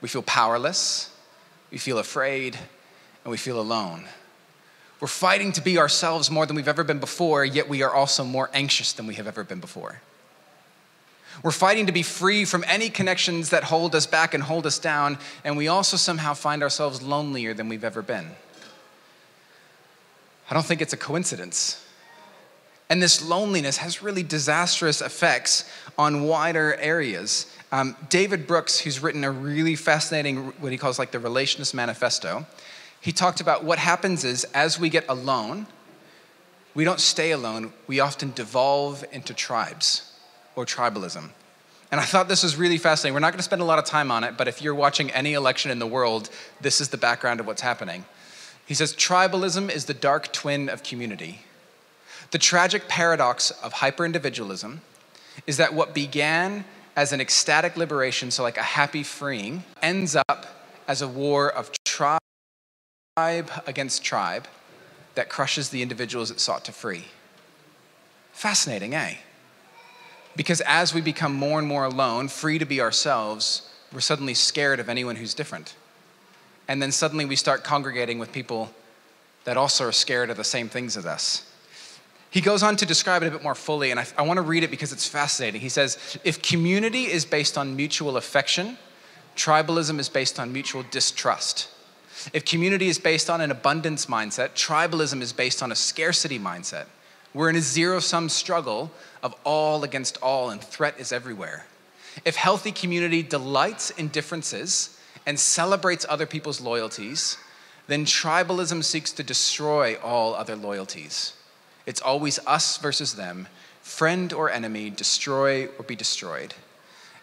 [0.00, 1.10] We feel powerless,
[1.70, 2.58] we feel afraid,
[3.24, 4.04] and we feel alone.
[5.00, 8.24] We're fighting to be ourselves more than we've ever been before, yet we are also
[8.24, 10.00] more anxious than we have ever been before.
[11.42, 14.78] We're fighting to be free from any connections that hold us back and hold us
[14.78, 18.30] down, and we also somehow find ourselves lonelier than we've ever been.
[20.50, 21.84] I don't think it's a coincidence.
[22.90, 27.46] And this loneliness has really disastrous effects on wider areas.
[27.72, 32.46] Um, David Brooks, who's written a really fascinating, what he calls like the Relationist Manifesto,
[33.00, 35.66] he talked about what happens is as we get alone,
[36.74, 40.11] we don't stay alone, we often devolve into tribes
[40.56, 41.30] or tribalism.
[41.90, 43.12] And I thought this was really fascinating.
[43.12, 45.10] We're not going to spend a lot of time on it, but if you're watching
[45.10, 48.06] any election in the world, this is the background of what's happening.
[48.64, 51.42] He says tribalism is the dark twin of community.
[52.30, 54.78] The tragic paradox of hyperindividualism
[55.46, 56.64] is that what began
[56.96, 60.46] as an ecstatic liberation, so like a happy freeing, ends up
[60.88, 62.20] as a war of tribe
[63.66, 64.48] against tribe
[65.14, 67.04] that crushes the individuals it sought to free.
[68.32, 69.16] Fascinating, eh?
[70.36, 74.80] Because as we become more and more alone, free to be ourselves, we're suddenly scared
[74.80, 75.74] of anyone who's different.
[76.68, 78.70] And then suddenly we start congregating with people
[79.44, 81.48] that also are scared of the same things as us.
[82.30, 84.42] He goes on to describe it a bit more fully, and I, I want to
[84.42, 85.60] read it because it's fascinating.
[85.60, 88.78] He says If community is based on mutual affection,
[89.36, 91.68] tribalism is based on mutual distrust.
[92.32, 96.86] If community is based on an abundance mindset, tribalism is based on a scarcity mindset.
[97.34, 98.90] We're in a zero sum struggle
[99.22, 101.66] of all against all, and threat is everywhere.
[102.24, 107.38] if healthy community delights in differences and celebrates other people's loyalties,
[107.86, 111.32] then tribalism seeks to destroy all other loyalties.
[111.86, 113.48] It's always us versus them,
[113.80, 116.54] friend or enemy, destroy or be destroyed.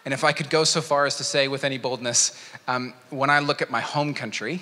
[0.06, 2.32] And if I could go so far as to say with any boldness,
[2.68, 4.62] um, when I look at my home country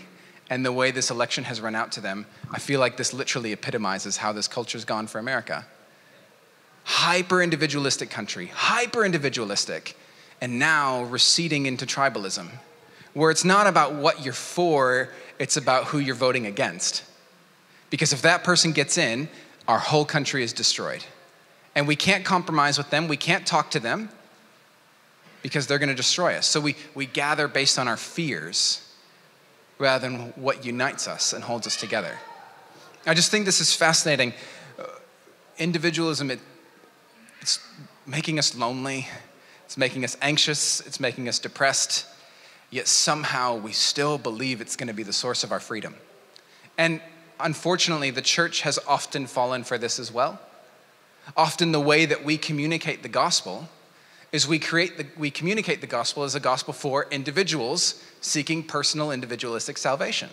[0.49, 3.51] and the way this election has run out to them, I feel like this literally
[3.51, 5.65] epitomizes how this culture's gone for America.
[6.83, 9.97] Hyper individualistic country, hyper individualistic,
[10.39, 12.47] and now receding into tribalism,
[13.13, 17.03] where it's not about what you're for, it's about who you're voting against.
[17.89, 19.27] Because if that person gets in,
[19.67, 21.03] our whole country is destroyed.
[21.75, 24.09] And we can't compromise with them, we can't talk to them
[25.41, 26.47] because they're to destroy us.
[26.47, 28.86] So we, we gather based on our fears
[29.79, 32.17] rather than what unites us and holds us together.
[33.05, 34.33] I just think this is fascinating.
[34.77, 34.83] Uh,
[35.57, 36.39] individualism, it,
[37.41, 37.59] it's
[38.05, 39.07] making us lonely,
[39.65, 42.05] it's making us anxious, it's making us depressed,
[42.69, 45.95] yet somehow we still believe it's going to be the source of our freedom.
[46.77, 47.01] And
[47.39, 50.39] unfortunately, the church has often fallen for this as well.
[51.35, 53.67] Often, the way that we communicate the gospel
[54.31, 59.11] is we, create the, we communicate the gospel as a gospel for individuals seeking personal
[59.11, 60.29] individualistic salvation.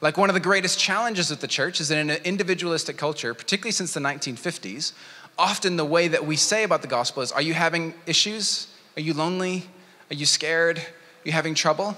[0.00, 3.32] Like one of the greatest challenges of the church is that in an individualistic culture,
[3.32, 4.92] particularly since the 1950s,
[5.38, 8.68] often the way that we say about the gospel is Are you having issues?
[8.96, 9.66] Are you lonely?
[10.10, 10.78] Are you scared?
[10.78, 10.84] Are
[11.24, 11.96] you having trouble?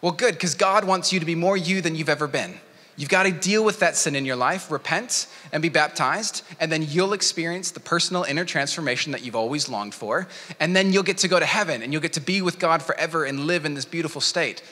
[0.00, 2.54] Well, good, because God wants you to be more you than you've ever been.
[2.96, 6.70] You've got to deal with that sin in your life, repent, and be baptized, and
[6.70, 10.28] then you'll experience the personal inner transformation that you've always longed for.
[10.60, 12.82] And then you'll get to go to heaven and you'll get to be with God
[12.82, 14.62] forever and live in this beautiful state.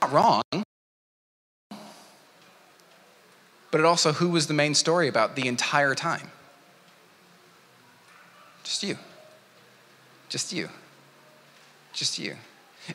[0.00, 0.42] Not wrong.
[3.70, 6.30] But it also, who was the main story about the entire time?
[8.62, 8.96] Just you.
[10.28, 10.68] Just you.
[11.92, 12.36] Just you.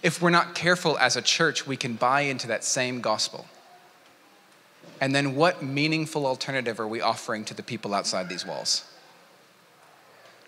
[0.01, 3.45] If we're not careful as a church, we can buy into that same gospel.
[5.01, 8.83] And then what meaningful alternative are we offering to the people outside these walls?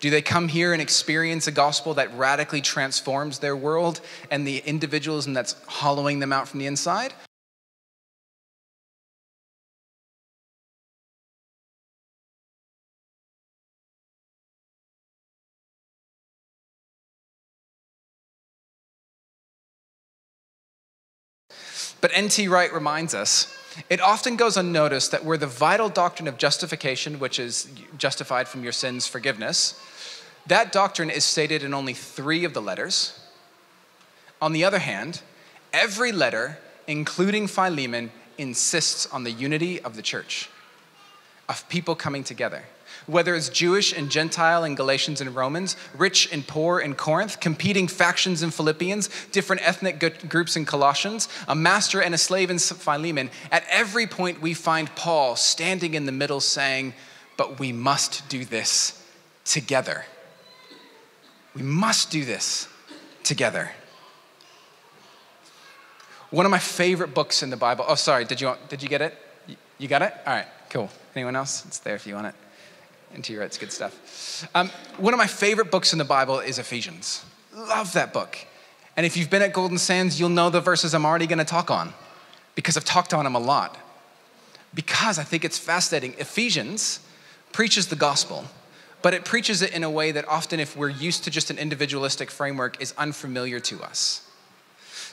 [0.01, 4.57] Do they come here and experience a gospel that radically transforms their world and the
[4.65, 7.13] individualism that's hollowing them out from the inside?
[22.01, 22.47] But N.T.
[22.47, 23.55] Wright reminds us
[23.89, 28.63] it often goes unnoticed that where the vital doctrine of justification, which is justified from
[28.63, 29.79] your sins, forgiveness,
[30.47, 33.19] that doctrine is stated in only three of the letters.
[34.41, 35.21] On the other hand,
[35.71, 36.57] every letter,
[36.87, 40.49] including Philemon, insists on the unity of the church,
[41.47, 42.63] of people coming together
[43.07, 47.87] whether it's Jewish and Gentile in Galatians and Romans, rich and poor in Corinth, competing
[47.87, 53.29] factions in Philippians, different ethnic groups in Colossians, a master and a slave in Philemon,
[53.51, 56.93] at every point we find Paul standing in the middle saying,
[57.37, 59.03] But we must do this
[59.45, 60.05] together.
[61.55, 62.67] We must do this
[63.23, 63.71] together.
[66.29, 67.83] One of my favorite books in the Bible.
[67.87, 69.17] Oh, sorry, did you, did you get it?
[69.77, 70.13] You got it?
[70.25, 70.89] All right, cool.
[71.13, 71.65] Anyone else?
[71.65, 72.35] It's there if you want it
[73.15, 74.49] into your it's good stuff.
[74.55, 77.25] Um, one of my favorite books in the Bible is Ephesians.
[77.53, 78.37] Love that book.
[78.97, 81.45] And if you've been at Golden Sands, you'll know the verses I'm already going to
[81.45, 81.93] talk on
[82.55, 83.77] because I've talked on them a lot.
[84.73, 86.13] Because I think it's fascinating.
[86.17, 86.99] Ephesians
[87.51, 88.45] preaches the gospel,
[89.01, 91.57] but it preaches it in a way that often, if we're used to just an
[91.57, 94.27] individualistic framework, is unfamiliar to us.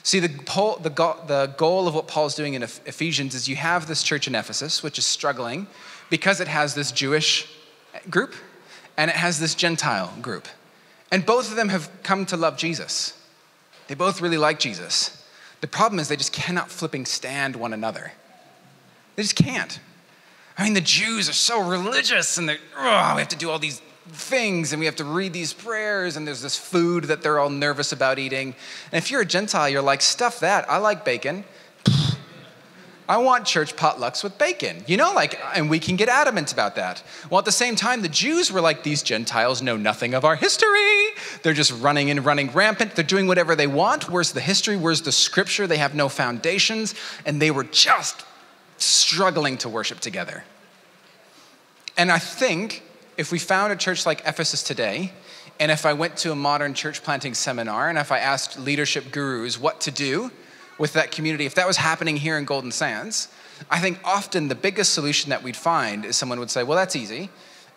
[0.03, 4.01] See, the, the, the goal of what Paul's doing in Ephesians is you have this
[4.01, 5.67] church in Ephesus, which is struggling
[6.09, 7.47] because it has this Jewish
[8.09, 8.35] group
[8.97, 10.47] and it has this Gentile group.
[11.11, 13.17] And both of them have come to love Jesus.
[13.87, 15.25] They both really like Jesus.
[15.61, 18.11] The problem is they just cannot flipping stand one another.
[19.15, 19.79] They just can't.
[20.57, 23.59] I mean, the Jews are so religious and they're, oh, we have to do all
[23.59, 27.39] these things and we have to read these prayers and there's this food that they're
[27.39, 28.55] all nervous about eating.
[28.91, 30.69] And if you're a Gentile, you're like, stuff that.
[30.69, 31.43] I like bacon.
[33.09, 34.83] I want church potlucks with bacon.
[34.85, 37.01] You know, like, and we can get adamant about that.
[37.31, 40.35] Well, at the same time, the Jews were like, these Gentiles know nothing of our
[40.35, 41.07] history.
[41.41, 42.95] They're just running and running rampant.
[42.95, 44.11] They're doing whatever they want.
[44.11, 44.77] Where's the history?
[44.77, 45.65] Where's the scripture?
[45.65, 46.93] They have no foundations.
[47.25, 48.23] And they were just
[48.77, 50.43] struggling to worship together.
[51.97, 52.83] And I think
[53.17, 55.13] if we found a church like Ephesus today,
[55.59, 59.11] and if I went to a modern church planting seminar, and if I asked leadership
[59.11, 60.31] gurus what to do,
[60.79, 63.27] with that community, if that was happening here in Golden Sands,
[63.69, 66.95] I think often the biggest solution that we'd find is someone would say, well, that's
[66.95, 67.29] easy.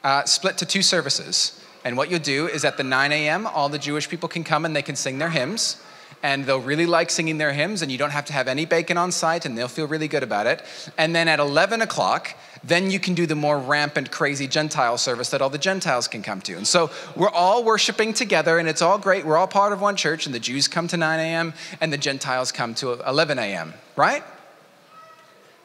[0.02, 1.60] Uh, split to two services.
[1.84, 4.64] And what you'll do is at the 9 a.m., all the Jewish people can come
[4.64, 5.82] and they can sing their hymns.
[6.22, 8.96] And they'll really like singing their hymns, and you don't have to have any bacon
[8.96, 10.62] on site, and they'll feel really good about it.
[10.96, 15.30] And then at 11 o'clock, then you can do the more rampant, crazy Gentile service
[15.30, 16.54] that all the Gentiles can come to.
[16.54, 19.26] And so we're all worshiping together, and it's all great.
[19.26, 21.98] We're all part of one church, and the Jews come to 9 a.m., and the
[21.98, 24.22] Gentiles come to 11 a.m., right?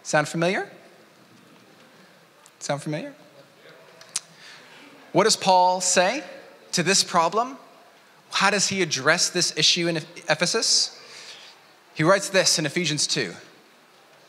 [0.02, 0.68] Sound familiar?
[2.60, 3.14] Sound familiar?
[5.12, 6.24] What does Paul say
[6.72, 7.58] to this problem?
[8.38, 10.96] How does he address this issue in Ephesus?
[11.96, 13.34] He writes this in Ephesians 2,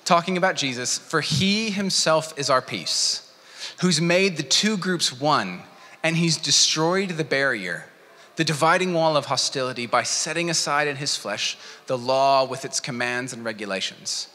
[0.06, 3.30] talking about Jesus For he himself is our peace,
[3.82, 5.60] who's made the two groups one,
[6.02, 7.84] and he's destroyed the barrier,
[8.36, 12.80] the dividing wall of hostility, by setting aside in his flesh the law with its
[12.80, 14.28] commands and regulations.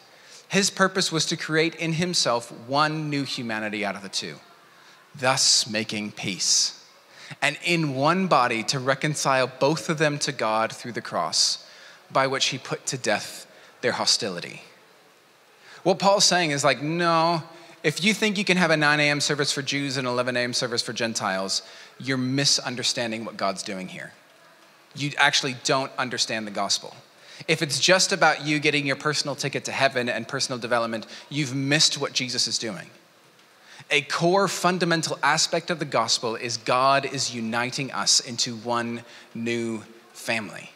[0.50, 4.36] His purpose was to create in himself one new humanity out of the two,
[5.16, 6.83] thus making peace
[7.42, 11.66] and in one body to reconcile both of them to God through the cross,
[12.12, 13.48] by which he put to death
[13.82, 14.62] their hostility.
[15.84, 17.44] What Paul's saying is like, no,
[17.84, 19.20] if you think you can have a 9 a.m.
[19.20, 20.54] service for Jews and 11 a.m.
[20.54, 21.62] service for Gentiles,
[22.00, 24.14] you're misunderstanding what God's doing here.
[24.96, 26.96] You actually don't understand the gospel.
[27.48, 31.54] If it's just about you getting your personal ticket to heaven and personal development, you've
[31.54, 32.90] missed what Jesus is doing
[33.90, 39.84] a core fundamental aspect of the gospel is God is uniting us into one new
[40.14, 40.72] family.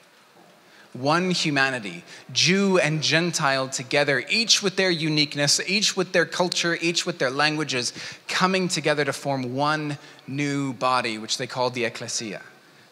[0.94, 7.06] One humanity, Jew and Gentile together, each with their uniqueness, each with their culture, each
[7.06, 7.94] with their languages,
[8.28, 12.42] coming together to form one new body, which they call the ecclesia,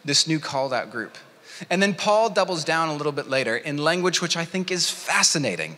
[0.03, 1.17] this new called out group.
[1.69, 4.89] And then Paul doubles down a little bit later in language which I think is
[4.89, 5.77] fascinating.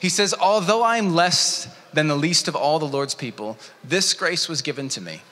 [0.00, 4.14] He says, Although I am less than the least of all the Lord's people, this
[4.14, 5.22] grace was given to me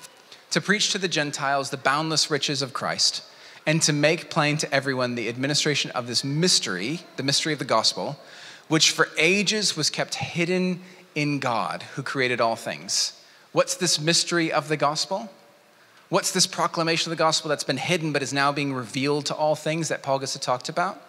[0.50, 3.22] to preach to the Gentiles the boundless riches of Christ
[3.66, 7.64] and to make plain to everyone the administration of this mystery, the mystery of the
[7.64, 8.18] gospel,
[8.68, 10.80] which for ages was kept hidden
[11.14, 13.20] in God who created all things.
[13.52, 15.30] What's this mystery of the gospel?
[16.08, 19.34] What's this proclamation of the gospel that's been hidden but is now being revealed to
[19.34, 21.00] all things that Paul gets to talk about?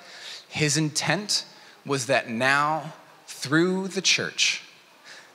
[0.47, 1.45] His intent
[1.85, 2.93] was that now,
[3.25, 4.63] through the church,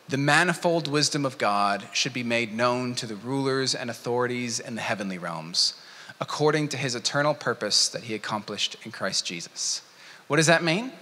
[0.08, 4.76] the manifold wisdom of God should be made known to the rulers and authorities in
[4.76, 5.74] the heavenly realms,
[6.20, 9.82] according to his eternal purpose that he accomplished in Christ Jesus.
[10.28, 10.92] What does that mean?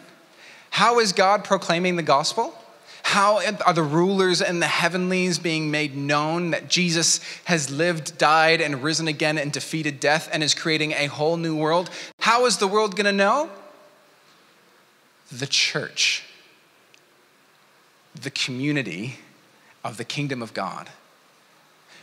[0.71, 2.55] How is God proclaiming the gospel?
[3.03, 8.63] How are the rulers in the heavenlies being made known that Jesus has lived, died,
[8.63, 11.91] and risen again and defeated death and is creating a whole new world?
[12.21, 13.51] How is the world going to know?
[15.31, 16.25] The church
[18.15, 19.17] the community
[19.83, 20.91] of the kingdom of God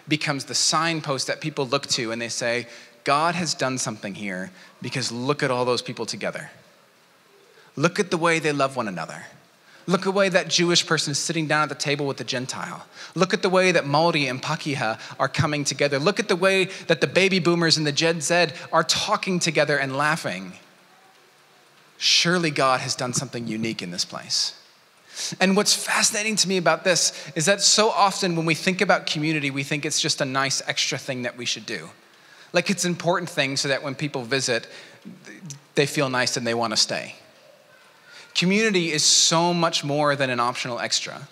[0.08, 2.68] becomes the signpost that people look to and they say,
[3.04, 6.52] God has done something here because look at all those people together.
[7.76, 9.26] Look at the way they love one another.
[9.88, 12.24] Look at the way that Jewish person is sitting down at the table with the
[12.24, 12.86] Gentile.
[13.16, 15.98] Look at the way that Maori and Pakeha are coming together.
[15.98, 19.78] Look at the way that the baby boomers and the Gen Z are talking together
[19.78, 20.54] and laughing.
[21.98, 24.61] Surely God has done something unique in this place.
[25.40, 29.06] And what's fascinating to me about this is that so often when we think about
[29.06, 31.90] community, we think it's just a nice extra thing that we should do.
[32.54, 34.68] Like it's an important thing so that when people visit,
[35.76, 37.16] they feel nice and they want to stay.
[38.36, 41.28] Community is so much more than an optional extra.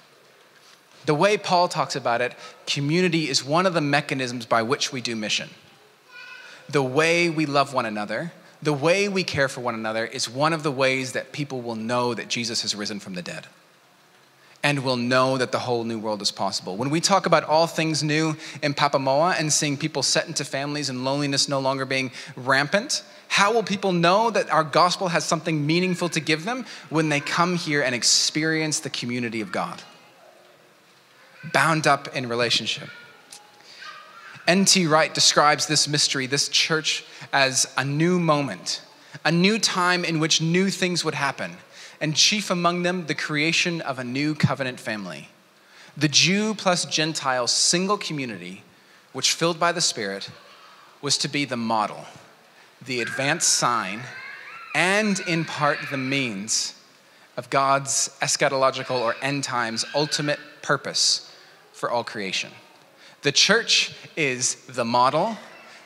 [1.05, 2.35] The way Paul talks about it,
[2.67, 5.49] community is one of the mechanisms by which we do mission.
[6.69, 10.53] The way we love one another, the way we care for one another is one
[10.53, 13.47] of the ways that people will know that Jesus has risen from the dead
[14.63, 16.75] and will know that the whole new world is possible.
[16.75, 20.89] When we talk about all things new in Papamoa and seeing people set into families
[20.89, 25.65] and loneliness no longer being rampant, how will people know that our gospel has something
[25.65, 29.81] meaningful to give them when they come here and experience the community of God?
[31.53, 32.89] Bound up in relationship.
[34.45, 34.87] N.T.
[34.87, 38.81] Wright describes this mystery, this church, as a new moment,
[39.23, 41.55] a new time in which new things would happen
[42.01, 45.29] and chief among them the creation of a new covenant family.
[45.97, 48.63] The Jew plus Gentile single community,
[49.11, 50.29] which filled by the Spirit,
[51.01, 52.05] was to be the model,
[52.85, 54.01] the advanced sign,
[54.73, 56.75] and in part the means
[57.35, 61.33] of God's eschatological or end times ultimate purpose
[61.73, 62.51] for all creation.
[63.21, 65.37] The church is the model,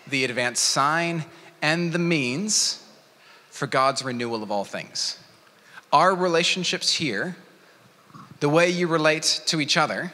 [0.07, 1.25] the advanced sign,
[1.61, 2.83] and the means
[3.49, 5.17] for God's renewal of all things
[5.93, 7.37] our relationships here,
[8.39, 10.11] the way you relate to each other,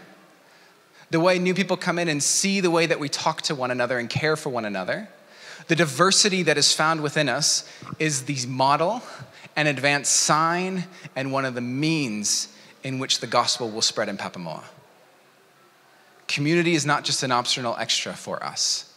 [1.10, 3.72] the way new people come in and see the way that we talk to one
[3.72, 5.08] another and care for one another.
[5.68, 7.68] The diversity that is found within us
[7.98, 9.02] is the model
[9.56, 12.50] and advanced sign and one of the means
[12.84, 14.64] in which the gospel will spread in Papamoa.
[16.28, 18.94] Community is not just an optional extra for us.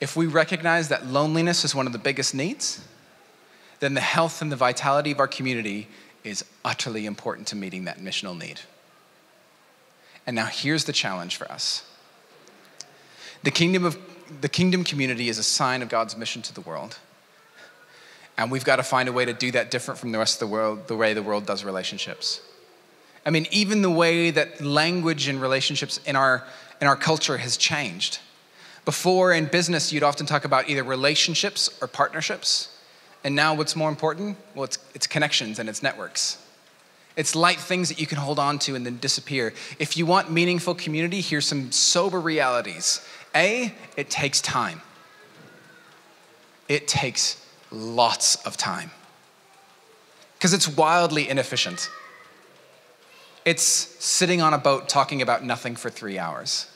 [0.00, 2.80] If we recognize that loneliness is one of the biggest needs,
[3.80, 5.88] then the health and the vitality of our community
[6.24, 8.60] is utterly important to meeting that missional need.
[10.26, 11.84] And now here's the challenge for us.
[13.42, 13.98] The kingdom of
[14.40, 16.98] the kingdom community is a sign of God's mission to the world.
[18.36, 20.48] And we've got to find a way to do that different from the rest of
[20.48, 22.40] the world, the way the world does relationships.
[23.24, 26.46] I mean, even the way that language and relationships in our,
[26.80, 28.20] in our culture has changed.
[28.84, 32.68] Before in business, you'd often talk about either relationships or partnerships.
[33.24, 34.36] And now, what's more important?
[34.54, 36.38] Well, it's, it's connections and it's networks.
[37.16, 39.52] It's light things that you can hold on to and then disappear.
[39.80, 43.04] If you want meaningful community, here's some sober realities.
[43.34, 44.82] A, it takes time.
[46.68, 48.92] It takes lots of time
[50.34, 51.90] because it's wildly inefficient.
[53.44, 56.66] It's sitting on a boat talking about nothing for three hours.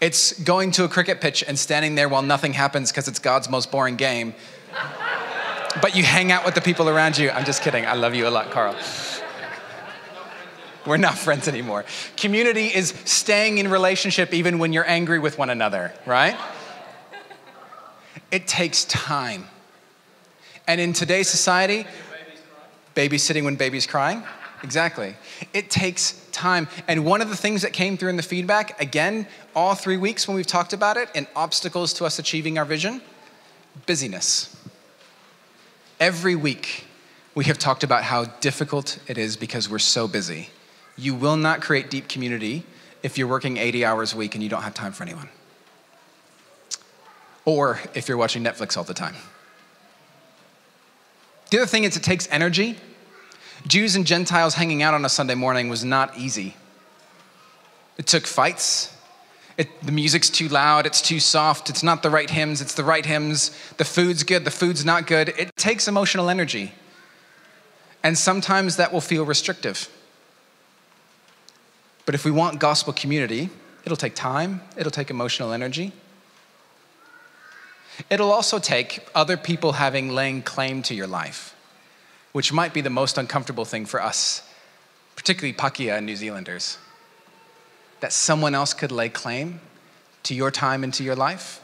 [0.00, 3.50] It's going to a cricket pitch and standing there while nothing happens because it's God's
[3.50, 4.34] most boring game.
[5.82, 7.30] but you hang out with the people around you.
[7.30, 7.84] I'm just kidding.
[7.84, 8.74] I love you a lot, Carl.
[10.86, 11.84] We're not friends anymore.
[12.16, 16.36] Community is staying in relationship even when you're angry with one another, right?
[18.30, 19.46] It takes time.
[20.66, 21.86] And in today's society,
[22.94, 24.22] babysitting when baby's crying,
[24.62, 25.14] exactly.
[25.52, 26.68] It takes time.
[26.88, 30.26] And one of the things that came through in the feedback, again, all three weeks
[30.26, 33.00] when we've talked about it, and obstacles to us achieving our vision
[33.86, 34.56] busyness.
[35.98, 36.84] Every week,
[37.34, 40.50] we have talked about how difficult it is because we're so busy.
[40.96, 42.64] You will not create deep community
[43.02, 45.28] if you're working 80 hours a week and you don't have time for anyone.
[47.44, 49.14] Or if you're watching Netflix all the time.
[51.50, 52.76] The other thing is, it takes energy.
[53.66, 56.56] Jews and Gentiles hanging out on a Sunday morning was not easy.
[57.98, 58.96] It took fights.
[59.58, 62.84] It, the music's too loud, it's too soft, it's not the right hymns, it's the
[62.84, 63.50] right hymns.
[63.76, 65.34] The food's good, the food's not good.
[65.36, 66.72] It takes emotional energy.
[68.02, 69.90] And sometimes that will feel restrictive.
[72.06, 73.50] But if we want gospel community,
[73.84, 75.92] it'll take time, it'll take emotional energy.
[78.08, 81.54] It'll also take other people having laying claim to your life,
[82.32, 84.48] which might be the most uncomfortable thing for us,
[85.16, 86.78] particularly Pakeha and New Zealanders.
[88.00, 89.60] That someone else could lay claim
[90.22, 91.60] to your time and to your life.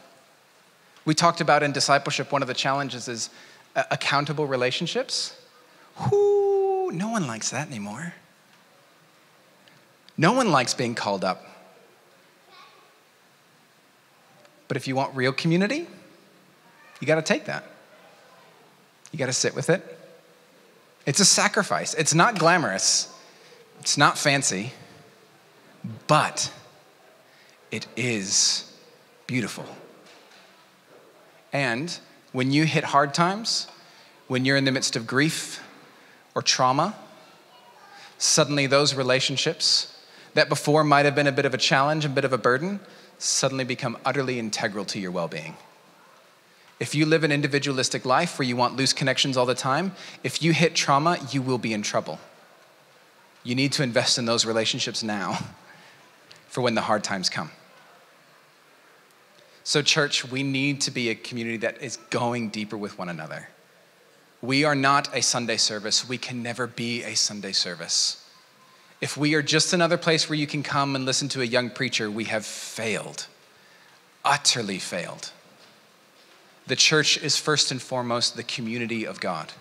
[1.05, 3.31] We talked about in discipleship, one of the challenges is
[3.75, 5.39] uh, accountable relationships.
[6.11, 8.15] Whoo, no one likes that anymore.
[10.19, 11.45] No one likes being called up.
[14.69, 15.87] But if you want real community,
[17.01, 17.65] you got to take that.
[19.13, 19.96] You got to sit with it.
[21.07, 21.95] It's a sacrifice.
[21.95, 23.13] It's not glamorous,
[23.81, 24.73] it's not fancy,
[26.09, 26.53] but
[27.71, 28.73] it is
[29.27, 29.65] beautiful.
[31.53, 31.97] And
[32.33, 33.69] when you hit hard times,
[34.27, 35.63] when you're in the midst of grief
[36.35, 36.97] or trauma,
[38.19, 39.97] suddenly those relationships
[40.35, 42.81] that before might have been a bit of a challenge, a bit of a burden,
[43.19, 45.57] suddenly become utterly integral to your well being.
[46.79, 50.43] If you live an individualistic life where you want loose connections all the time, if
[50.43, 52.21] you hit trauma, you will be in trouble.
[53.43, 55.39] You need to invest in those relationships now
[56.49, 57.51] for when the hard times come.
[59.65, 63.49] So, church, we need to be a community that is going deeper with one another.
[64.43, 66.09] We are not a Sunday service.
[66.09, 68.23] We can never be a Sunday service.
[69.01, 71.71] If we are just another place where you can come and listen to a young
[71.71, 73.27] preacher, we have failed,
[74.25, 75.33] utterly failed.
[76.67, 79.53] The church is first and foremost the community of God.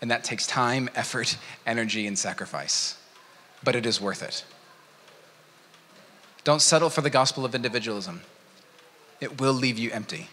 [0.00, 1.36] And that takes time, effort,
[1.66, 2.98] energy, and sacrifice.
[3.62, 4.44] But it is worth it.
[6.44, 8.22] Don't settle for the gospel of individualism,
[9.20, 10.28] it will leave you empty.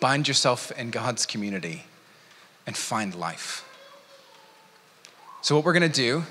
[0.00, 1.84] Bind yourself in God's community
[2.66, 3.64] and find life.
[5.42, 6.22] So, what we're going to do,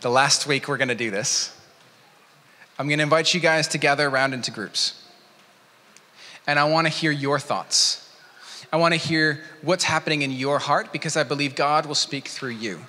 [0.00, 1.56] the last week we're going to do this,
[2.78, 5.02] I'm going to invite you guys to gather around into groups
[6.48, 8.10] and I want to hear your thoughts.
[8.72, 12.26] I want to hear what's happening in your heart because I believe God will speak
[12.26, 12.80] through you.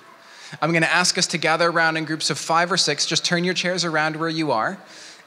[0.60, 3.06] I'm going to ask us to gather around in groups of five or six.
[3.06, 4.78] Just turn your chairs around where you are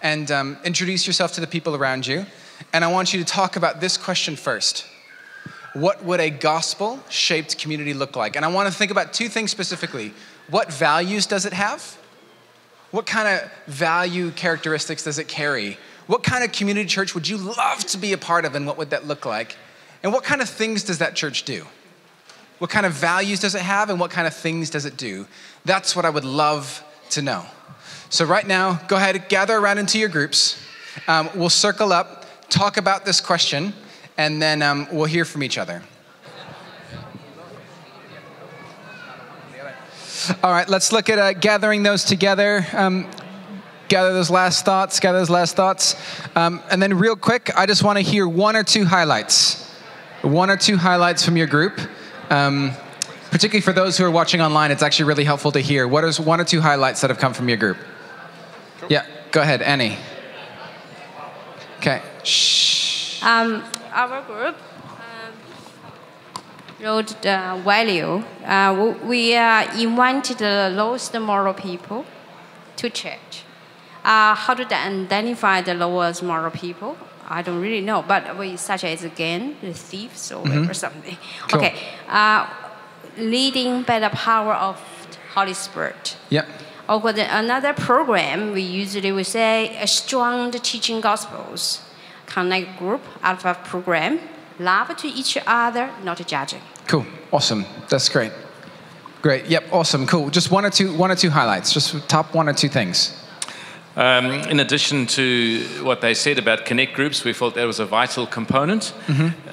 [0.02, 2.26] and um, introduce yourself to the people around you.
[2.74, 4.86] And I want you to talk about this question first
[5.74, 8.36] what would a gospel shaped community look like?
[8.36, 10.14] And I want to think about two things specifically.
[10.50, 11.98] What values does it have?
[12.92, 15.80] What kind of value characteristics does it carry?
[16.08, 18.78] What kind of community church would you love to be a part of, and what
[18.78, 19.56] would that look like?
[20.02, 21.66] And what kind of things does that church do?
[22.60, 25.28] What kind of values does it have, and what kind of things does it do?
[25.66, 27.46] That's what I would love to know.
[28.10, 30.62] So, right now, go ahead, gather around into your groups.
[31.08, 33.74] Um, we'll circle up, talk about this question,
[34.18, 35.82] and then um, we'll hear from each other.
[40.42, 42.66] All right, let's look at uh, gathering those together.
[42.72, 43.10] Um,
[43.94, 45.96] gather those last thoughts, gather those last thoughts.
[46.36, 49.70] Um, and then, real quick, I just want to hear one or two highlights.
[50.24, 51.80] One or two highlights from your group.
[52.32, 52.72] Um,
[53.30, 55.88] particularly for those who are watching online, it's actually really helpful to hear.
[55.88, 57.78] What is one or two highlights that have come from your group?
[58.90, 59.98] Yeah, go ahead, Annie.
[61.78, 62.02] Okay.
[62.24, 63.22] Shh.
[63.22, 63.64] Um,
[63.94, 64.56] our group
[65.06, 65.34] um,
[66.82, 68.24] wrote the value.
[68.44, 72.06] Uh, we uh, invited the lowest moral people
[72.78, 73.44] to church.
[74.04, 76.98] Uh, how to identify the lowest moral people?
[77.30, 80.70] I don't really know, but we such as again the thieves or, Mhm.
[80.70, 81.18] or something.
[81.48, 81.60] Cool.
[81.60, 81.74] Okay,
[82.10, 82.46] uh,
[83.18, 84.78] leading by the power of
[85.34, 86.18] Holy Spirit.
[86.30, 86.46] Yep.
[86.90, 91.80] Or another program, we usually we say a strong teaching gospels,
[92.26, 94.20] connect group alpha program,
[94.60, 96.62] love to each other, not judging.
[96.88, 97.06] Cool.
[97.32, 97.66] Awesome.
[97.88, 98.34] That's great.
[99.22, 99.46] Great.
[99.46, 99.64] Yep.
[99.72, 100.06] Awesome.
[100.06, 100.30] Cool.
[100.30, 101.72] Just one or two, one or two highlights.
[101.72, 103.14] Just top one or two things.
[103.96, 107.86] Um, in addition to what they said about connect groups, we felt that was a
[107.86, 108.94] vital component.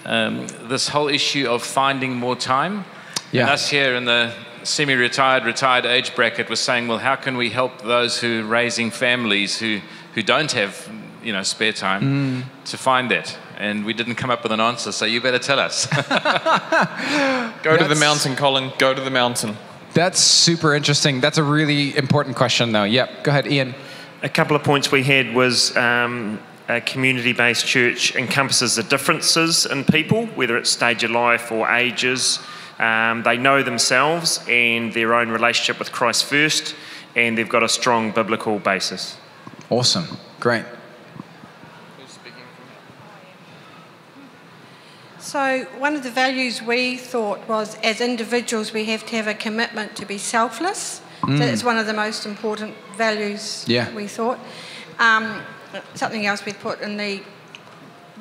[0.06, 2.84] Um, this whole issue of finding more time.
[3.32, 3.42] Yeah.
[3.42, 4.32] And us here in the
[4.62, 8.90] semi-retired, retired age bracket was saying, well, how can we help those who are raising
[8.90, 9.80] families who,
[10.14, 10.90] who don't have,
[11.22, 12.44] you know, spare time Mm.
[12.70, 13.36] to find that?
[13.58, 15.86] And we didn't come up with an answer, so you better tell us.
[17.62, 18.72] Go to the mountain, Colin.
[18.78, 19.56] Go to the mountain.
[19.92, 21.20] That's super interesting.
[21.20, 22.84] That's a really important question, though.
[22.84, 23.24] Yep.
[23.24, 23.74] Go ahead, Ian.
[24.22, 29.64] A couple of points we had was um, a community based church encompasses the differences
[29.64, 32.38] in people, whether it's stage of life or ages.
[32.78, 36.74] Um, they know themselves and their own relationship with Christ first,
[37.16, 39.16] and they've got a strong biblical basis.
[39.70, 40.18] Awesome.
[40.38, 40.64] Great.
[45.18, 49.34] So, one of the values we thought was as individuals, we have to have a
[49.34, 51.00] commitment to be selfless.
[51.22, 51.38] Mm.
[51.38, 53.92] So, that's one of the most important values Yeah.
[53.94, 54.38] we thought.
[54.98, 55.42] Um,
[55.94, 57.22] something else we put in the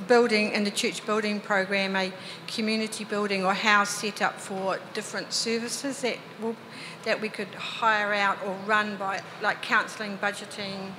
[0.08, 2.12] building, in the church building program, a
[2.48, 6.56] community building or house set up for different services that, will,
[7.04, 10.92] that we could hire out or run by, like counselling, budgeting,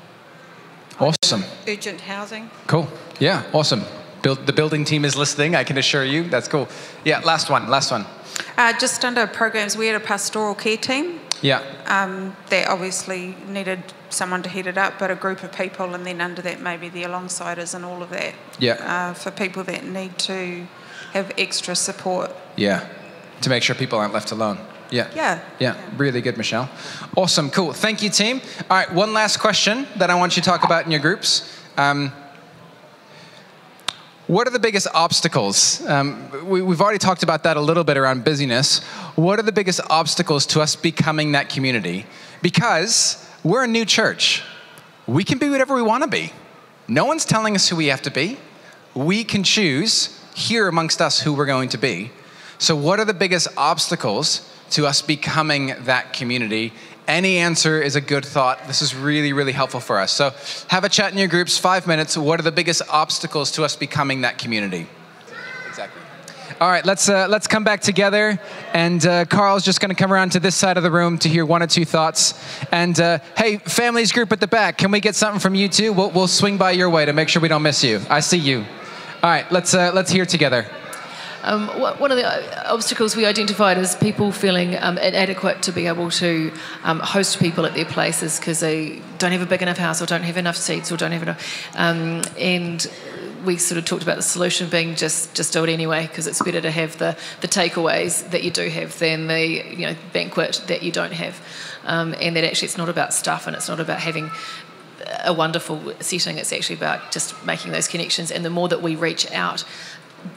[0.98, 1.44] Awesome.
[1.66, 2.50] urgent housing.
[2.66, 2.88] Cool.
[3.18, 3.42] Yeah.
[3.54, 3.82] Awesome.
[4.22, 5.56] Build, the building team is listening.
[5.56, 6.28] I can assure you.
[6.28, 6.68] That's cool.
[7.04, 7.20] Yeah.
[7.20, 7.68] Last one.
[7.70, 8.04] Last one.
[8.58, 11.62] Uh, just under programs, we had a pastoral care team Yeah.
[11.86, 16.06] um, that obviously needed someone to head it up, but a group of people, and
[16.06, 18.34] then under that, maybe the alongsiders and all of that.
[18.58, 18.74] Yeah.
[18.74, 20.66] Uh, for people that need to
[21.12, 22.30] have extra support.
[22.56, 22.86] Yeah.
[23.42, 24.58] To make sure people aren't left alone.
[24.90, 25.08] Yeah.
[25.14, 25.40] Yeah.
[25.58, 26.68] Yeah, really good, Michelle.
[27.16, 27.72] Awesome, cool.
[27.72, 28.40] Thank you, team.
[28.68, 31.56] All right, one last question that I want you to talk about in your groups.
[31.76, 32.12] Um,
[34.30, 35.84] what are the biggest obstacles?
[35.88, 38.78] Um, we, we've already talked about that a little bit around busyness.
[39.16, 42.06] What are the biggest obstacles to us becoming that community?
[42.40, 44.44] Because we're a new church.
[45.08, 46.32] We can be whatever we want to be.
[46.86, 48.38] No one's telling us who we have to be.
[48.94, 52.12] We can choose here amongst us who we're going to be.
[52.58, 56.72] So, what are the biggest obstacles to us becoming that community?
[57.10, 58.68] Any answer is a good thought.
[58.68, 60.12] This is really, really helpful for us.
[60.12, 60.32] So,
[60.68, 62.16] have a chat in your groups, five minutes.
[62.16, 64.86] What are the biggest obstacles to us becoming that community?
[65.66, 66.00] Exactly.
[66.60, 68.38] All right, let's uh, let's come back together,
[68.72, 71.28] and uh, Carl's just going to come around to this side of the room to
[71.28, 72.40] hear one or two thoughts.
[72.70, 75.92] And uh, hey, families group at the back, can we get something from you too?
[75.92, 78.00] We'll, we'll swing by your way to make sure we don't miss you.
[78.08, 78.64] I see you.
[79.20, 80.64] All right, let's uh, let's hear together.
[81.42, 85.86] Um, one of the uh, obstacles we identified is people feeling um, inadequate to be
[85.86, 86.52] able to
[86.84, 90.06] um, host people at their places because they don't have a big enough house or
[90.06, 91.66] don't have enough seats or don't have enough.
[91.76, 92.86] Um, and
[93.44, 96.42] we sort of talked about the solution being just just do it anyway because it's
[96.42, 100.62] better to have the, the takeaways that you do have than the you know banquet
[100.66, 101.40] that you don't have.
[101.84, 104.30] Um, and that actually it's not about stuff and it's not about having
[105.24, 106.38] a wonderful setting.
[106.38, 108.30] It's actually about just making those connections.
[108.30, 109.64] And the more that we reach out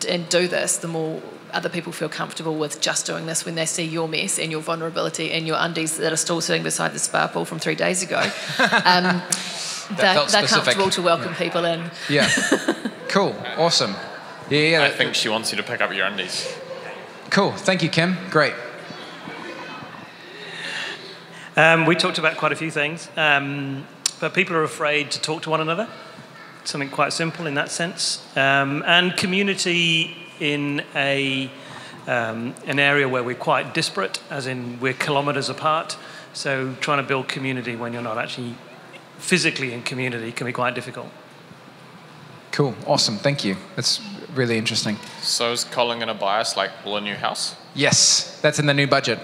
[0.07, 1.21] and do this, the more
[1.53, 4.61] other people feel comfortable with just doing this when they see your mess and your
[4.61, 8.03] vulnerability and your undies that are still sitting beside the spa pool from three days
[8.03, 8.21] ago.
[8.86, 9.21] Um,
[9.97, 10.75] they're, felt they're specific.
[10.75, 11.91] comfortable to welcome people in.
[12.09, 12.29] Yeah.
[13.09, 13.36] cool.
[13.57, 13.95] Awesome.
[14.49, 14.84] Yeah, yeah.
[14.84, 16.55] I think she wants you to pick up your undies.
[17.29, 17.51] Cool.
[17.51, 18.17] Thank you, Kim.
[18.29, 18.53] Great.
[21.55, 23.86] Um, we talked about quite a few things, um,
[24.19, 25.88] but people are afraid to talk to one another.
[26.64, 28.26] Something quite simple in that sense.
[28.36, 31.51] Um, and community in a,
[32.07, 35.97] um, an area where we're quite disparate, as in we're kilometres apart.
[36.34, 38.55] So trying to build community when you're not actually
[39.18, 41.07] physically in community can be quite difficult.
[42.51, 42.76] Cool.
[42.86, 43.18] Awesome.
[43.18, 43.57] Thank you.
[43.76, 44.01] That's
[44.36, 44.97] really interesting.
[45.22, 47.55] So is Colin going to buy us like all a new house?
[47.74, 49.20] Yes, that's in the new budget.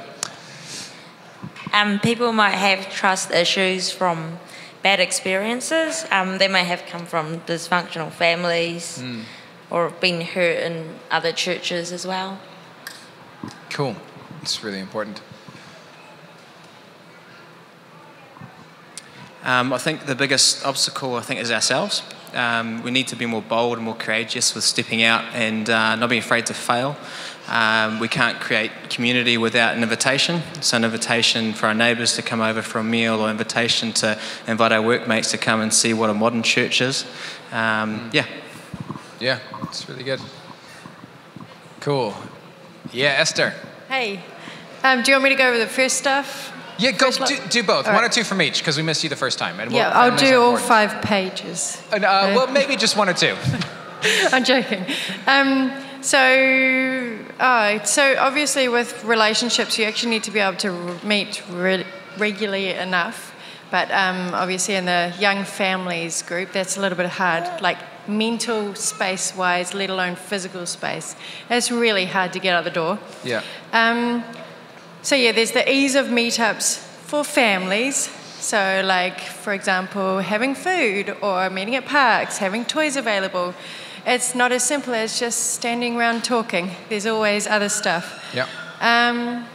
[1.74, 4.40] Um, people might have trust issues from
[4.82, 6.06] bad experiences.
[6.12, 9.24] Um, they may have come from dysfunctional families Mm.
[9.70, 12.40] or been hurt in other churches as well.
[13.70, 13.96] Cool.
[14.42, 15.22] It's really important.
[19.44, 22.04] Um, I think the biggest obstacle, I think, is ourselves.
[22.34, 25.96] Um, we need to be more bold and more courageous with stepping out and uh,
[25.96, 26.96] not being afraid to fail.
[27.50, 30.42] Um, we can't create community without an invitation.
[30.62, 34.20] So, an invitation for our neighbours to come over for a meal, or invitation to
[34.48, 37.06] invite our workmates to come and see what a modern church is.
[37.52, 38.26] Um, yeah.
[39.20, 40.22] Yeah, it's really good.
[41.80, 42.14] Cool.
[42.92, 43.54] Yeah, Esther.
[43.88, 44.22] Hey,
[44.84, 46.54] um, do you want me to go over the first stuff?
[46.78, 47.88] Yeah, go do, do both.
[47.88, 48.10] All One right.
[48.12, 49.60] or two from each because we missed you the first time.
[49.60, 50.68] And Yeah, we'll- I'll do all important.
[50.68, 51.82] five pages.
[51.92, 53.36] And, uh, well, maybe just one or two.
[54.32, 54.86] I'm joking.
[55.28, 55.72] Um,
[56.02, 60.72] so, oh, so obviously with relationships, you actually need to be able to
[61.06, 61.86] meet re-
[62.18, 63.36] regularly enough.
[63.72, 67.62] But um, obviously in the young families group, that's a little bit hard.
[67.62, 67.78] Like
[68.08, 71.16] mental space wise, let alone physical space.
[71.50, 73.00] It's really hard to get out the door.
[73.24, 73.44] Yeah.
[73.72, 74.24] Um,
[75.02, 78.10] so yeah, there's the ease of meetups for families.
[78.40, 83.54] So like, for example, having food or meeting at parks, having toys available.
[84.12, 86.72] It's not as simple as just standing around talking.
[86.90, 88.34] There's always other stuff.
[88.34, 88.48] Yeah.
[88.82, 89.46] Um,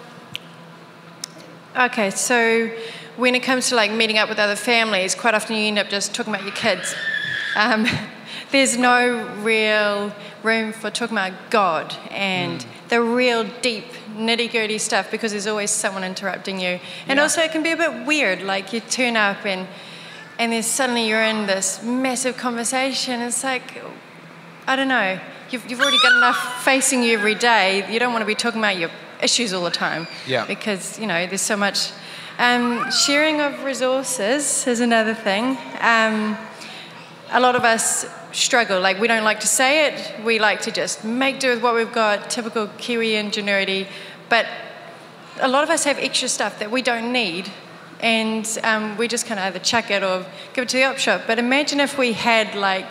[1.76, 2.70] okay, so
[3.16, 5.88] when it comes to like meeting up with other families, quite often you end up
[5.88, 6.94] just talking about your kids.
[7.56, 7.84] Um,
[8.52, 15.10] there's no real room for talking about God and the real deep nitty gritty stuff
[15.10, 16.78] because there's always someone interrupting you.
[17.08, 17.22] And Yeah.
[17.22, 18.42] also, it can be a bit weird.
[18.42, 19.66] Like you turn up and
[20.38, 23.20] and then suddenly you're in this massive conversation.
[23.20, 23.80] It's like,
[24.66, 25.20] I don't know.
[25.50, 27.90] You've, you've already got enough facing you every day.
[27.92, 28.90] You don't want to be talking about your
[29.22, 30.06] issues all the time.
[30.26, 30.46] Yeah.
[30.46, 31.90] Because, you know, there's so much.
[32.38, 35.58] Um, sharing of resources is another thing.
[35.80, 36.36] Um,
[37.30, 38.80] a lot of us struggle.
[38.80, 40.24] Like, we don't like to say it.
[40.24, 43.86] We like to just make do with what we've got, typical Kiwi ingenuity.
[44.30, 44.46] But
[45.40, 47.50] a lot of us have extra stuff that we don't need.
[48.00, 50.98] And um, we just kind of either chuck it or give it to the op
[50.98, 51.22] shop.
[51.26, 52.90] But imagine if we had like,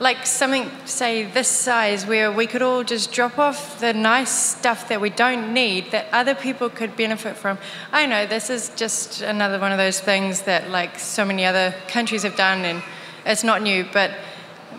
[0.00, 4.88] like something, say, this size, where we could all just drop off the nice stuff
[4.88, 7.58] that we don't need that other people could benefit from.
[7.92, 11.74] I know this is just another one of those things that like so many other
[11.88, 12.82] countries have done, and
[13.26, 14.12] it's not new, but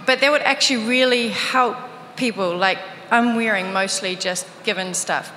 [0.06, 1.76] but that would actually really help
[2.16, 2.56] people.
[2.56, 2.80] Like
[3.12, 5.32] I'm wearing mostly just given stuff.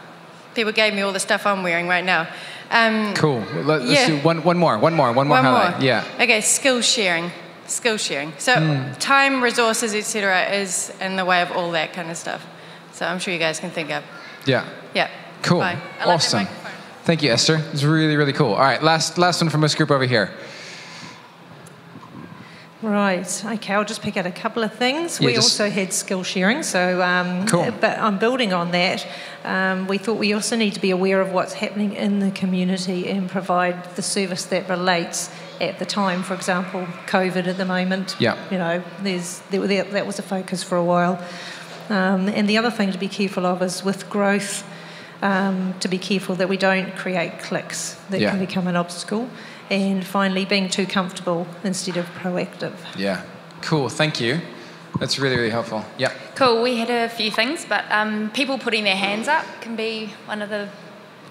[0.54, 2.28] People gave me all the stuff I'm wearing right now.
[2.70, 3.40] Um, Cool.
[3.64, 4.06] Let, us Yeah.
[4.06, 5.76] do one, one more, one more, one more One highlight.
[5.78, 5.84] more.
[5.86, 6.04] Yeah.
[6.20, 7.30] Okay, skill sharing.
[7.72, 8.32] Skill sharing.
[8.38, 8.98] So Mm.
[8.98, 12.44] time, resources, etc., is in the way of all that kind of stuff.
[12.92, 14.02] So I'm sure you guys can think of.
[14.46, 14.64] Yeah.
[14.94, 15.08] Yeah.
[15.42, 15.60] Cool.
[15.60, 15.70] Bye.
[15.70, 16.46] I like that awesome.
[17.04, 17.60] Thank you, Esther.
[17.72, 18.52] It's really, really cool.
[18.52, 20.30] All right, last last one from this group over here.
[22.82, 23.44] Right.
[23.44, 23.74] Okay.
[23.74, 25.20] I'll just pick out a couple of things.
[25.20, 27.70] Yeah, we just- also had skill sharing, so um, Cool.
[27.80, 29.06] But I'm building on that.
[29.44, 33.08] Um, we thought we also need to be aware of what's happening in the community
[33.08, 35.30] and provide the service that relates
[35.62, 36.22] at the time.
[36.22, 38.16] For example, COVID at the moment.
[38.18, 38.36] Yeah.
[38.50, 41.22] You know, there's there, there, that was a focus for a while.
[41.88, 44.64] Um, and the other thing to be careful of is with growth.
[45.22, 48.30] Um, to be careful that we don't create clicks that Yeah.
[48.30, 49.28] can become an obstacle.
[49.70, 52.72] And finally, being too comfortable instead of proactive.
[52.96, 53.22] Yeah.
[53.60, 53.88] Cool.
[53.88, 54.40] Thank you.
[54.98, 55.84] That's really, really helpful.
[55.96, 56.10] Yeah.
[56.34, 56.60] Cool.
[56.60, 60.42] We had a few things, but um, people putting their hands up can be one
[60.42, 60.68] of the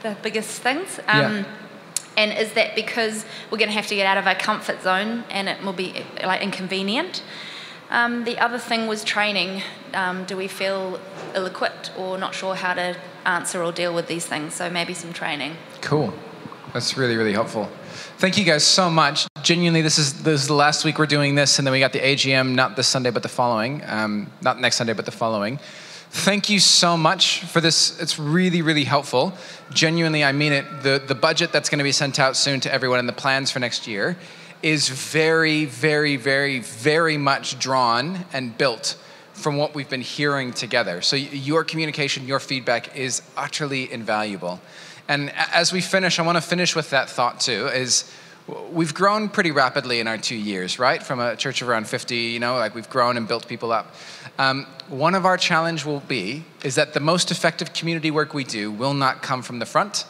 [0.04, 1.00] the biggest things.
[1.08, 1.44] Um, Yeah.
[2.18, 5.24] And is that because we're going to have to get out of our comfort zone
[5.30, 7.24] and it will be like inconvenient?
[7.90, 9.64] Um, the other thing was training.
[9.94, 11.00] Um, do we feel
[11.36, 12.96] ill-equipped or not sure how to
[13.26, 14.54] answer or deal with these things?
[14.54, 15.58] So maybe some training.
[15.82, 16.14] Cool.
[16.74, 17.70] That's really, really helpful.
[18.18, 19.28] Thank you guys so much.
[19.44, 21.92] Genuinely, this is this is the last week we're doing this, and then we got
[21.92, 23.82] the AGM not this Sunday but the following.
[23.86, 25.60] Um, not next Sunday but the following.
[26.14, 27.98] Thank you so much for this.
[28.02, 29.34] It's really, really helpful.
[29.72, 30.84] Genuinely, I mean it.
[30.84, 33.50] The the budget that's going to be sent out soon to everyone and the plans
[33.50, 34.18] for next year
[34.62, 38.98] is very, very, very, very much drawn and built
[39.34, 41.02] from what we've been hearing together.
[41.02, 44.60] So, your communication, your feedback is utterly invaluable.
[45.08, 48.04] And as we finish, I want to finish with that thought too is
[48.48, 51.02] we've grown pretty rapidly in our two years, right?
[51.02, 53.96] From a church of around 50, you know, like we've grown and built people up.
[54.38, 58.44] Um, one of our challenge will be is that the most effective community work we
[58.44, 60.06] do will not come from the front,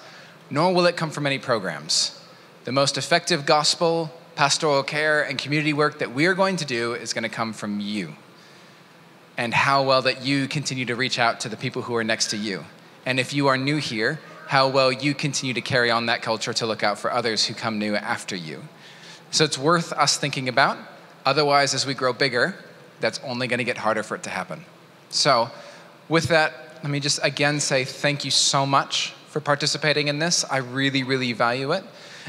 [0.49, 2.19] nor will it come from any programs.
[2.63, 6.93] The most effective gospel, pastoral care, and community work that we are going to do
[6.93, 8.15] is going to come from you.
[9.37, 12.29] And how well that you continue to reach out to the people who are next
[12.29, 12.65] to you.
[13.05, 14.19] And if you are new here,
[14.51, 17.53] how well you continue to carry on that culture to look out for others who
[17.53, 18.61] come new after you.
[19.31, 20.77] So it's worth us thinking about.
[21.25, 22.53] Otherwise, as we grow bigger,
[22.99, 24.65] that's only going to get harder for it to happen.
[25.09, 25.49] So,
[26.09, 26.51] with that,
[26.83, 30.43] let me just again say thank you so much for participating in this.
[30.51, 31.85] I really, really value it.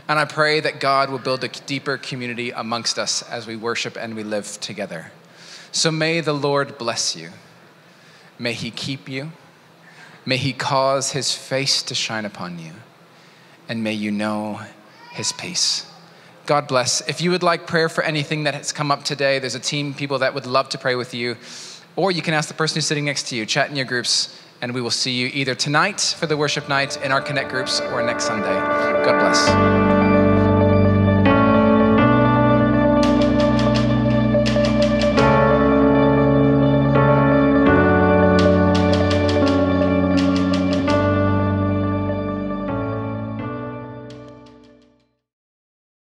[0.07, 3.97] And I pray that God will build a deeper community amongst us as we worship
[4.01, 5.11] and we live together.
[5.73, 7.31] So may the Lord bless you.
[8.39, 9.33] May he keep you.
[10.25, 12.73] May he cause his face to shine upon you.
[13.69, 14.61] And may you know
[15.13, 15.87] his peace.
[16.47, 17.07] God bless.
[17.09, 19.95] If you would like prayer for anything that has come up today, there's a team
[19.95, 21.37] people that would love to pray with you.
[21.95, 24.41] Or you can ask the person who's sitting next to you, chat in your groups,
[24.61, 27.81] and we will see you either tonight for the worship night in our Connect groups
[27.81, 28.55] or next Sunday.
[29.05, 30.02] God bless.